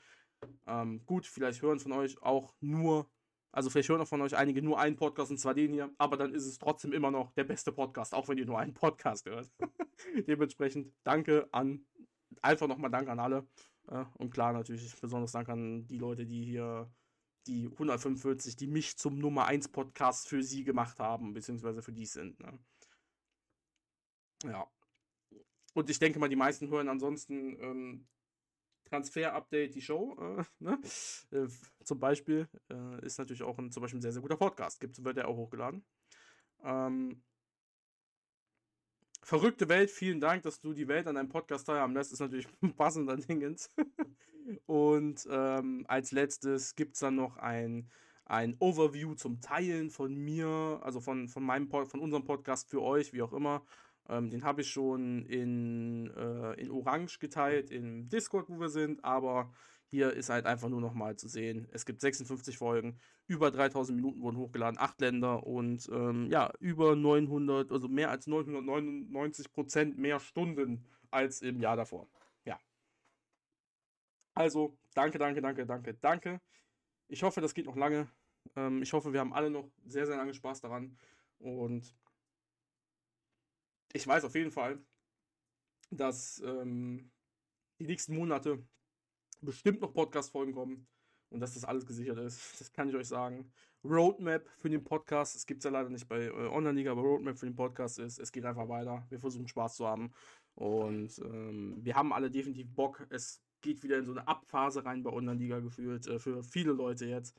Ähm, 0.68 1.06
gut, 1.06 1.26
vielleicht 1.26 1.62
hören 1.62 1.80
von 1.80 1.94
euch 1.94 2.22
auch 2.22 2.54
nur 2.60 3.10
also 3.52 3.70
vielleicht 3.70 3.90
hören 3.90 4.02
auch 4.02 4.08
von 4.08 4.22
euch 4.22 4.36
einige 4.36 4.62
nur 4.62 4.80
einen 4.80 4.96
Podcast 4.96 5.32
und 5.32 5.38
zwar 5.38 5.54
den 5.54 5.74
hier, 5.74 5.94
aber 5.98 6.18
dann 6.18 6.34
ist 6.34 6.46
es 6.46 6.58
trotzdem 6.58 6.94
immer 6.94 7.12
noch 7.12 7.32
der 7.32 7.44
beste 7.44 7.72
Podcast, 7.72 8.14
auch 8.14 8.28
wenn 8.28 8.38
ihr 8.38 8.46
nur 8.46 8.60
einen 8.60 8.74
Podcast 8.74 9.26
hört. 9.26 9.52
Dementsprechend 10.28 10.94
danke 11.04 11.48
an, 11.52 11.86
einfach 12.42 12.68
nochmal 12.68 12.92
Dank 12.92 13.10
an 13.10 13.20
alle. 13.20 13.48
und 14.18 14.32
klar 14.32 14.54
natürlich 14.54 14.96
besonders 15.02 15.34
Dank 15.34 15.50
an 15.50 15.86
die 15.88 15.98
Leute, 15.98 16.26
die 16.26 16.44
hier 16.44 16.90
die 17.48 17.66
145, 17.66 18.56
die 18.56 18.68
mich 18.68 18.98
zum 18.98 19.18
Nummer 19.18 19.46
1 19.46 19.70
Podcast 19.70 20.28
für 20.30 20.44
sie 20.44 20.64
gemacht 20.64 21.00
haben, 21.00 21.34
beziehungsweise 21.34 21.82
für 21.82 21.92
die 21.92 22.06
sind. 22.06 22.40
Ne? 22.40 22.60
Ja. 24.46 24.68
Und 25.74 25.90
ich 25.90 26.00
denke 26.00 26.20
mal, 26.20 26.30
die 26.30 26.36
meisten 26.36 26.70
hören 26.70 26.90
ansonsten 26.90 27.58
ähm, 27.62 28.08
Transfer-Update 28.92 29.74
die 29.74 29.82
Show. 29.82 30.16
Äh, 30.20 30.44
ne? 30.60 30.80
äh, 31.32 31.48
zum 31.84 32.00
Beispiel 32.00 32.48
äh, 32.70 33.06
ist 33.06 33.18
natürlich 33.18 33.44
auch 33.44 33.58
ein, 33.58 33.72
zum 33.72 33.82
Beispiel 33.82 34.00
ein 34.00 34.02
sehr, 34.02 34.12
sehr 34.12 34.22
guter 34.22 34.38
Podcast. 34.38 34.80
Gibt, 34.80 35.04
wird 35.04 35.18
ja 35.18 35.26
auch 35.26 35.38
hochgeladen. 35.38 35.84
Ähm, 36.64 37.24
Verrückte 39.24 39.70
Welt, 39.70 39.92
vielen 39.92 40.20
Dank, 40.20 40.42
dass 40.44 40.60
du 40.60 40.74
die 40.74 40.88
Welt 40.88 41.08
an 41.08 41.16
deinem 41.16 41.30
Podcast 41.30 41.68
teilhaben 41.68 41.94
lässt. 41.94 42.12
Ist 42.12 42.20
natürlich 42.20 42.48
passender 42.76 43.16
Dingens. 43.18 43.70
Und 44.66 45.28
ähm, 45.30 45.86
als 45.88 46.12
letztes 46.12 46.76
gibt 46.76 46.96
es 46.96 47.02
dann 47.02 47.16
noch 47.16 47.38
ein, 47.38 47.90
ein 48.26 48.58
Overview 48.60 49.14
zum 49.14 49.40
Teilen 49.40 49.92
von 49.92 50.16
mir, 50.16 50.80
also 50.82 51.00
von, 51.00 51.30
von 51.30 51.44
meinem 51.44 51.70
von 51.70 52.00
unserem 52.00 52.26
Podcast 52.26 52.70
für 52.70 52.82
euch, 52.82 53.14
wie 53.14 53.22
auch 53.22 53.32
immer. 53.32 53.64
Ähm, 54.12 54.30
den 54.30 54.44
habe 54.44 54.62
ich 54.62 54.70
schon 54.70 55.26
in, 55.26 56.12
äh, 56.18 56.60
in 56.60 56.70
Orange 56.70 57.18
geteilt, 57.20 57.72
im 57.72 58.10
Discord, 58.10 58.50
wo 58.50 58.60
wir 58.60 58.68
sind, 58.68 59.04
aber 59.06 59.54
hier 59.86 60.12
ist 60.12 60.30
halt 60.30 60.46
einfach 60.46 60.68
nur 60.68 60.82
noch 60.82 60.94
mal 60.94 61.16
zu 61.16 61.30
sehen. 61.30 61.68
Es 61.72 61.86
gibt 61.86 62.02
56 62.02 62.58
Folgen, 62.58 63.00
über 63.28 63.52
3000 63.52 63.96
Minuten 63.96 64.22
wurden 64.22 64.38
hochgeladen, 64.38 64.78
8 64.78 65.00
Länder 65.00 65.48
und 65.48 65.90
ähm, 65.94 66.28
ja, 66.30 66.52
über 66.60 66.98
900, 66.98 67.72
also 67.72 67.88
mehr 67.88 68.10
als 68.10 68.28
999 68.28 69.54
Prozent 69.54 69.98
mehr 69.98 70.20
Stunden 70.20 70.86
als 71.10 71.42
im 71.42 71.62
Jahr 71.62 71.78
davor. 71.78 72.10
Ja. 72.44 72.60
Also, 74.34 74.78
danke, 74.94 75.20
danke, 75.20 75.42
danke, 75.42 75.66
danke, 75.66 75.94
danke. 76.02 76.42
Ich 77.08 77.24
hoffe, 77.24 77.40
das 77.40 77.54
geht 77.54 77.66
noch 77.66 77.78
lange. 77.78 78.10
Ähm, 78.58 78.82
ich 78.82 78.92
hoffe, 78.92 79.14
wir 79.14 79.22
haben 79.22 79.34
alle 79.34 79.50
noch 79.50 79.70
sehr, 79.86 80.06
sehr 80.06 80.18
lange 80.18 80.34
Spaß 80.34 80.60
daran. 80.60 80.98
Und 81.40 81.96
ich 83.94 84.06
weiß 84.08 84.24
auf 84.24 84.36
jeden 84.36 84.52
Fall, 84.52 84.80
dass 85.90 86.42
ähm, 86.46 87.12
die 87.80 87.86
nächsten 87.86 88.16
Monate 88.16 88.64
bestimmt 89.42 89.82
noch 89.82 89.94
Podcast-Folgen 89.94 90.54
kommen 90.54 90.88
und 91.30 91.40
dass 91.40 91.54
das 91.54 91.66
alles 91.66 91.86
gesichert 91.86 92.18
ist. 92.20 92.42
Das 92.60 92.72
kann 92.72 92.90
ich 92.90 92.96
euch 92.96 93.08
sagen. 93.08 93.52
Roadmap 93.84 94.48
für 94.58 94.70
den 94.70 94.84
Podcast, 94.84 95.36
es 95.36 95.46
gibt 95.46 95.62
es 95.62 95.64
ja 95.64 95.72
leider 95.72 95.90
nicht 95.90 96.08
bei 96.08 96.26
äh, 96.26 96.30
Online-Liga, 96.32 96.92
aber 96.92 97.02
Roadmap 97.02 97.38
für 97.38 97.48
den 97.48 97.56
Podcast 97.56 97.98
ist, 97.98 98.20
es 98.20 98.32
geht 98.32 98.46
einfach 98.46 98.70
weiter. 98.70 99.06
Wir 99.10 99.20
versuchen 99.20 99.48
Spaß 99.48 99.76
zu 99.76 99.88
haben 99.88 100.12
und 100.54 101.18
ähm, 101.20 101.78
wir 101.82 101.96
haben 101.96 102.14
alle 102.14 102.30
definitiv 102.30 102.70
Bock. 102.76 103.08
Es 103.10 103.42
geht 103.62 103.82
wieder 103.82 103.98
in 103.98 104.06
so 104.06 104.12
eine 104.12 104.28
Abphase 104.28 104.86
rein 104.86 105.02
bei 105.02 105.12
Online-Liga 105.12 105.60
gefühlt, 105.60 106.06
äh, 106.08 106.20
für 106.20 106.44
viele 106.44 106.74
Leute 106.74 107.08
jetzt 107.08 107.36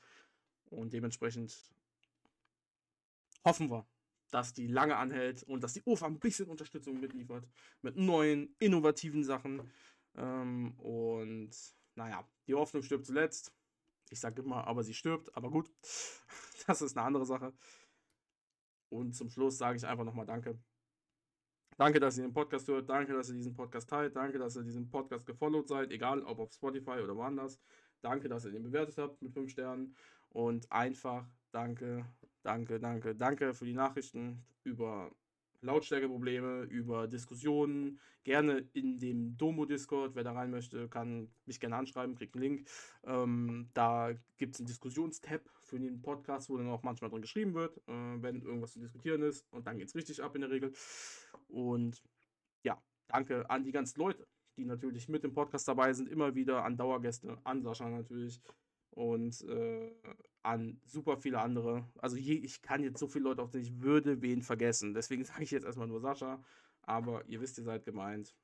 und 0.71 0.93
dementsprechend 0.93 1.57
hoffen 3.45 3.71
wir, 3.71 3.87
dass 4.33 4.55
die 4.55 4.67
lange 4.67 4.97
anhält 4.97 5.43
und 5.45 5.63
dass 5.63 5.75
die 5.75 5.83
UFA 5.85 6.07
ein 6.07 6.19
bisschen 6.19 6.49
Unterstützung 6.49 6.99
mitliefert 6.99 7.47
mit 7.83 7.97
neuen, 7.97 8.57
innovativen 8.59 9.23
Sachen. 9.25 9.71
Ähm, 10.17 10.73
und 10.79 11.51
naja, 11.95 12.27
die 12.47 12.55
Hoffnung 12.55 12.83
stirbt 12.83 13.07
zuletzt. 13.07 13.53
Ich 14.11 14.21
sage 14.21 14.43
immer, 14.43 14.67
aber 14.67 14.83
sie 14.83 14.95
stirbt, 14.95 15.35
aber 15.37 15.51
gut, 15.51 15.71
das 16.67 16.83
ist 16.83 16.97
eine 16.97 17.07
andere 17.07 17.27
Sache. 17.27 17.53
Und 18.89 19.15
zum 19.15 19.31
Schluss 19.31 19.59
sage 19.59 19.77
ich 19.77 19.87
einfach 19.87 20.05
nochmal 20.05 20.27
Danke. 20.27 20.59
Danke, 21.77 22.01
dass 22.01 22.19
ihr 22.19 22.25
den 22.25 22.35
Podcast 22.35 22.69
hört. 22.69 22.89
Danke, 22.89 23.15
dass 23.15 23.29
ihr 23.29 23.35
diesen 23.35 23.55
Podcast 23.55 23.89
teilt. 23.89 24.17
Danke, 24.17 24.39
dass 24.39 24.57
ihr 24.57 24.63
diesen 24.63 24.91
Podcast 24.91 25.27
gefollowt 25.27 25.69
seid, 25.69 25.91
egal 25.91 26.23
ob 26.23 26.39
auf 26.39 26.53
Spotify 26.53 27.01
oder 27.03 27.17
woanders. 27.17 27.59
Danke, 28.03 28.29
dass 28.29 28.45
ihr 28.45 28.53
den 28.53 28.63
bewertet 28.63 28.99
habt 28.99 29.21
mit 29.23 29.33
5 29.33 29.51
Sternen. 29.51 29.95
Und 30.29 30.71
einfach 30.71 31.27
danke, 31.51 32.07
danke, 32.43 32.79
danke, 32.81 33.15
danke 33.15 33.55
für 33.55 33.65
die 33.65 33.75
Nachrichten 33.75 34.45
über 34.65 35.11
Lautstärkeprobleme, 35.63 36.63
über 36.65 37.07
Diskussionen. 37.07 38.01
Gerne 38.25 38.69
in 38.73 38.99
dem 38.99 39.37
Domo-Discord. 39.37 40.15
Wer 40.15 40.25
da 40.25 40.33
rein 40.33 40.51
möchte, 40.51 40.89
kann 40.89 41.29
mich 41.47 41.61
gerne 41.61 41.77
anschreiben, 41.77 42.15
kriegt 42.15 42.35
einen 42.35 42.43
Link. 42.43 42.69
Ähm, 43.05 43.71
da 43.75 44.13
gibt 44.37 44.55
es 44.55 44.61
einen 44.61 44.67
Diskussionstab 44.67 45.49
für 45.61 45.79
den 45.79 46.03
Podcast, 46.03 46.51
wo 46.51 46.57
dann 46.57 46.69
auch 46.69 46.83
manchmal 46.83 47.11
drin 47.11 47.23
geschrieben 47.23 47.55
wird, 47.55 47.79
äh, 47.89 48.23
wenn 48.23 48.43
irgendwas 48.43 48.73
zu 48.73 48.81
diskutieren 48.81 49.23
ist. 49.23 49.47
Und 49.53 49.67
dann 49.67 49.79
geht 49.79 49.89
es 49.89 49.95
richtig 49.95 50.23
ab 50.23 50.35
in 50.35 50.43
der 50.43 50.51
Regel. 50.51 50.73
Und 51.49 52.03
ja, 52.65 52.81
danke 53.09 53.49
an 53.49 53.65
die 53.65 53.73
ganzen 53.73 54.01
Leute, 54.01 54.27
die 54.57 54.65
natürlich 54.65 55.09
mit 55.09 55.23
dem 55.23 55.33
Podcast 55.33 55.67
dabei 55.69 55.93
sind. 55.93 56.09
Immer 56.09 56.35
wieder 56.35 56.65
an 56.65 56.77
Dauergäste, 56.77 57.39
an 57.45 57.63
Sascha 57.63 57.89
natürlich 57.89 58.41
und 58.91 59.41
äh, 59.43 59.91
an 60.43 60.81
super 60.85 61.17
viele 61.17 61.41
andere. 61.41 61.89
Also 61.99 62.17
je, 62.17 62.35
ich 62.35 62.63
kann 62.63 62.83
jetzt 62.83 62.99
so 62.99 63.07
viele 63.07 63.25
Leute 63.25 63.43
aufzählen, 63.43 63.65
ich 63.65 63.81
würde 63.81 64.23
wen 64.23 64.43
vergessen. 64.43 64.95
Deswegen 64.95 65.25
sage 65.25 65.45
ich 65.45 65.51
jetzt 65.51 65.65
erstmal 65.65 65.89
nur 65.89 66.01
Sascha. 66.01 66.43
Aber 66.83 67.25
ihr 67.27 67.41
wisst, 67.41 67.59
ihr 67.59 67.65
seid 67.65 67.85
gemeint. 67.85 68.35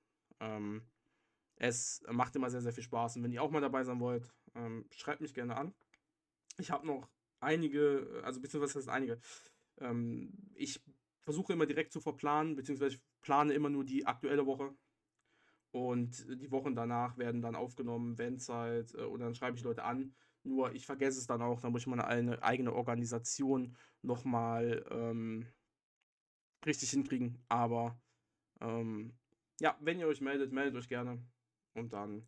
Ähm, 0.41 0.83
es 1.57 2.03
macht 2.09 2.37
immer 2.37 2.51
sehr, 2.51 2.61
sehr 2.61 2.73
viel 2.73 2.85
Spaß. 2.85 3.17
Und 3.17 3.25
wenn 3.25 3.33
ihr 3.33 3.43
auch 3.43 3.51
mal 3.51 3.61
dabei 3.61 3.83
sein 3.83 4.01
wollt, 4.01 4.33
ähm, 4.55 4.87
schreibt 4.91 5.21
mich 5.21 5.35
gerne 5.35 5.57
an. 5.57 5.75
Ich 6.59 6.71
habe 6.71 6.87
noch 6.87 7.09
einige, 7.41 8.23
also 8.25 8.41
beziehungsweise 8.41 8.79
das 8.79 8.89
einige. 8.89 9.19
Ähm, 9.79 10.33
ich 10.55 10.81
versuche 11.23 11.53
immer 11.53 11.67
direkt 11.67 11.93
zu 11.93 12.01
verplanen, 12.01 12.55
beziehungsweise 12.55 12.97
ich 12.97 13.03
plane 13.23 13.53
immer 13.55 13.71
nur 13.71 13.85
die 13.85 14.07
aktuelle 14.07 14.47
Woche. 14.47 14.73
Und 15.73 16.27
die 16.41 16.51
Wochen 16.51 16.75
danach 16.75 17.19
werden 17.19 17.43
dann 17.43 17.57
aufgenommen, 17.57 18.17
wenn 18.19 18.37
es 18.37 18.49
halt, 18.49 18.95
äh, 18.95 19.03
oder 19.03 19.25
dann 19.25 19.35
schreibe 19.35 19.57
ich 19.57 19.65
Leute 19.65 19.85
an 19.85 20.15
nur 20.49 20.73
ich 20.73 20.87
vergesse 20.87 21.19
es 21.19 21.27
dann 21.27 21.43
auch, 21.43 21.61
dann 21.61 21.73
muss 21.73 21.83
ich 21.83 21.87
meine 21.87 22.07
eigene 22.43 22.73
Organisation 22.73 23.77
nochmal 24.03 24.85
ähm, 24.91 25.47
richtig 26.67 26.91
hinkriegen. 26.91 27.39
Aber 27.49 28.01
ähm, 28.61 29.13
ja, 29.61 29.77
wenn 29.81 29.99
ihr 29.99 30.07
euch 30.07 30.21
meldet, 30.21 30.53
meldet 30.53 30.77
euch 30.77 30.89
gerne. 30.89 31.23
Und 31.75 31.93
dann 31.93 32.27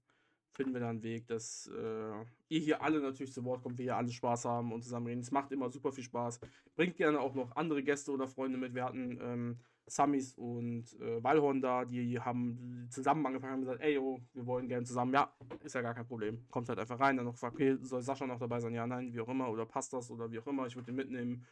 finden 0.52 0.72
wir 0.72 0.80
dann 0.80 0.90
einen 0.90 1.02
Weg, 1.02 1.26
dass 1.26 1.68
äh, 1.68 2.24
ihr 2.48 2.60
hier 2.60 2.82
alle 2.82 3.00
natürlich 3.00 3.32
zu 3.32 3.44
Wort 3.44 3.62
kommt, 3.62 3.78
wir 3.78 3.84
hier 3.84 3.96
alle 3.96 4.10
Spaß 4.10 4.44
haben 4.44 4.72
und 4.72 4.82
zusammen 4.82 5.06
reden. 5.06 5.20
Es 5.20 5.30
macht 5.30 5.52
immer 5.52 5.70
super 5.70 5.92
viel 5.92 6.04
Spaß. 6.04 6.40
Bringt 6.76 6.96
gerne 6.96 7.20
auch 7.20 7.34
noch 7.34 7.54
andere 7.56 7.82
Gäste 7.82 8.10
oder 8.12 8.28
Freunde 8.28 8.58
mit. 8.58 8.74
Wir 8.74 8.84
hatten 8.84 9.18
ähm, 9.20 9.60
Samis 9.90 10.34
und 10.34 10.84
äh, 11.00 11.22
Walhorn 11.22 11.60
da, 11.60 11.84
die 11.84 12.18
haben 12.20 12.86
zusammen 12.90 13.26
angefangen 13.26 13.54
und 13.54 13.60
gesagt, 13.60 13.82
ey, 13.82 13.94
yo, 13.94 14.20
wir 14.32 14.46
wollen 14.46 14.68
gerne 14.68 14.86
zusammen. 14.86 15.12
Ja, 15.12 15.34
ist 15.62 15.74
ja 15.74 15.82
gar 15.82 15.94
kein 15.94 16.06
Problem. 16.06 16.46
Kommt 16.50 16.68
halt 16.68 16.78
einfach 16.78 17.00
rein, 17.00 17.16
dann 17.16 17.26
noch 17.26 17.32
gefragt, 17.32 17.54
okay, 17.54 17.76
soll 17.80 18.02
Sascha 18.02 18.26
noch 18.26 18.38
dabei 18.38 18.60
sein? 18.60 18.74
Ja, 18.74 18.86
nein, 18.86 19.12
wie 19.12 19.20
auch 19.20 19.28
immer, 19.28 19.50
oder 19.50 19.66
passt 19.66 19.92
das 19.92 20.10
oder 20.10 20.30
wie 20.30 20.38
auch 20.38 20.46
immer, 20.46 20.66
ich 20.66 20.76
würde 20.76 20.86
den 20.86 20.96
mitnehmen. 20.96 21.46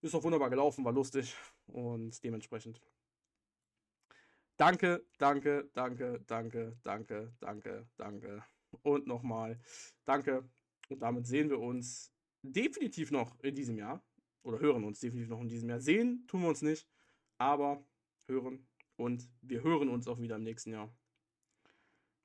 Ist 0.00 0.14
auch 0.14 0.24
wunderbar 0.24 0.50
gelaufen, 0.50 0.84
war 0.84 0.92
lustig 0.92 1.36
und 1.66 2.22
dementsprechend. 2.24 2.80
Danke, 4.56 5.04
danke, 5.18 5.70
danke, 5.74 6.20
danke, 6.26 6.76
danke, 6.82 7.32
danke, 7.40 7.86
danke. 7.96 8.44
Und 8.82 9.06
nochmal 9.06 9.60
danke. 10.04 10.44
Und 10.88 11.00
damit 11.00 11.26
sehen 11.26 11.50
wir 11.50 11.60
uns 11.60 12.12
definitiv 12.42 13.10
noch 13.10 13.38
in 13.40 13.54
diesem 13.54 13.78
Jahr. 13.78 14.02
Oder 14.42 14.58
hören 14.58 14.84
uns 14.84 14.98
definitiv 14.98 15.30
noch 15.30 15.40
in 15.40 15.48
diesem 15.48 15.68
Jahr. 15.68 15.80
Sehen 15.80 16.26
tun 16.26 16.42
wir 16.42 16.48
uns 16.48 16.62
nicht 16.62 16.91
aber 17.42 17.84
hören 18.26 18.66
und 18.96 19.28
wir 19.40 19.62
hören 19.62 19.88
uns 19.88 20.06
auch 20.06 20.20
wieder 20.20 20.36
im 20.36 20.44
nächsten 20.44 20.70
Jahr. 20.70 20.94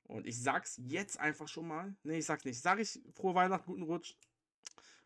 Und 0.04 0.26
ich 0.26 0.42
sag's 0.42 0.80
jetzt 0.82 1.20
einfach 1.20 1.48
schon 1.48 1.68
mal. 1.68 1.94
Ne, 2.02 2.18
ich 2.18 2.24
sag's 2.24 2.44
nicht. 2.44 2.60
Sag 2.60 2.78
ich 2.80 2.98
frohe 3.14 3.34
Weihnachten, 3.34 3.66
guten 3.66 3.82
Rutsch? 3.82 4.14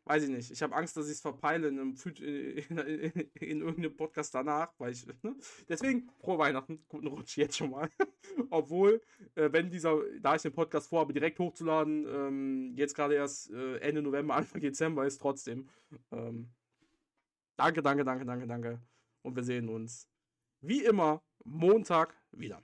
Weiß 0.05 0.25
ich 0.25 0.31
nicht. 0.31 0.51
Ich 0.51 0.63
habe 0.63 0.75
Angst, 0.75 0.97
dass 0.97 1.07
ich 1.07 1.13
es 1.13 1.21
verpeile 1.21 1.69
in, 1.69 1.79
einem, 1.79 1.97
in, 2.19 2.79
in, 2.79 3.11
in, 3.35 3.61
irgendeinem 3.61 3.97
Podcast 3.97 4.35
danach. 4.35 4.73
Weil 4.79 4.93
ich, 4.93 5.07
ne? 5.23 5.37
Deswegen 5.69 6.09
frohe 6.21 6.39
Weihnachten, 6.39 6.85
guten 6.89 7.07
Rutsch 7.09 7.37
jetzt 7.37 7.57
schon 7.57 7.71
mal. 7.71 7.89
Obwohl, 8.51 9.01
äh, 9.35 9.51
wenn 9.53 9.71
dieser, 9.71 9.99
da 10.21 10.37
ich 10.37 10.43
den 10.43 10.53
Podcast 10.53 10.89
vorhabe, 10.89 11.13
direkt 11.13 11.39
hochzuladen, 11.39 12.07
ähm, 12.09 12.73
jetzt 12.77 12.95
gerade 12.95 13.15
erst 13.15 13.51
äh, 13.51 13.79
Ende 13.79 14.03
November, 14.03 14.35
Anfang 14.37 14.61
Dezember 14.61 15.07
ist, 15.07 15.19
trotzdem. 15.19 15.69
Ähm, 16.13 16.51
danke, 17.57 17.83
danke, 17.83 18.05
danke, 18.05 18.25
danke, 18.25 18.47
danke 18.47 18.92
und 19.23 19.37
wir 19.37 19.43
sehen 19.43 19.69
uns 19.69 20.09
wie 20.61 20.85
immer 20.85 21.23
Montag 21.45 22.15
wieder. 22.31 22.63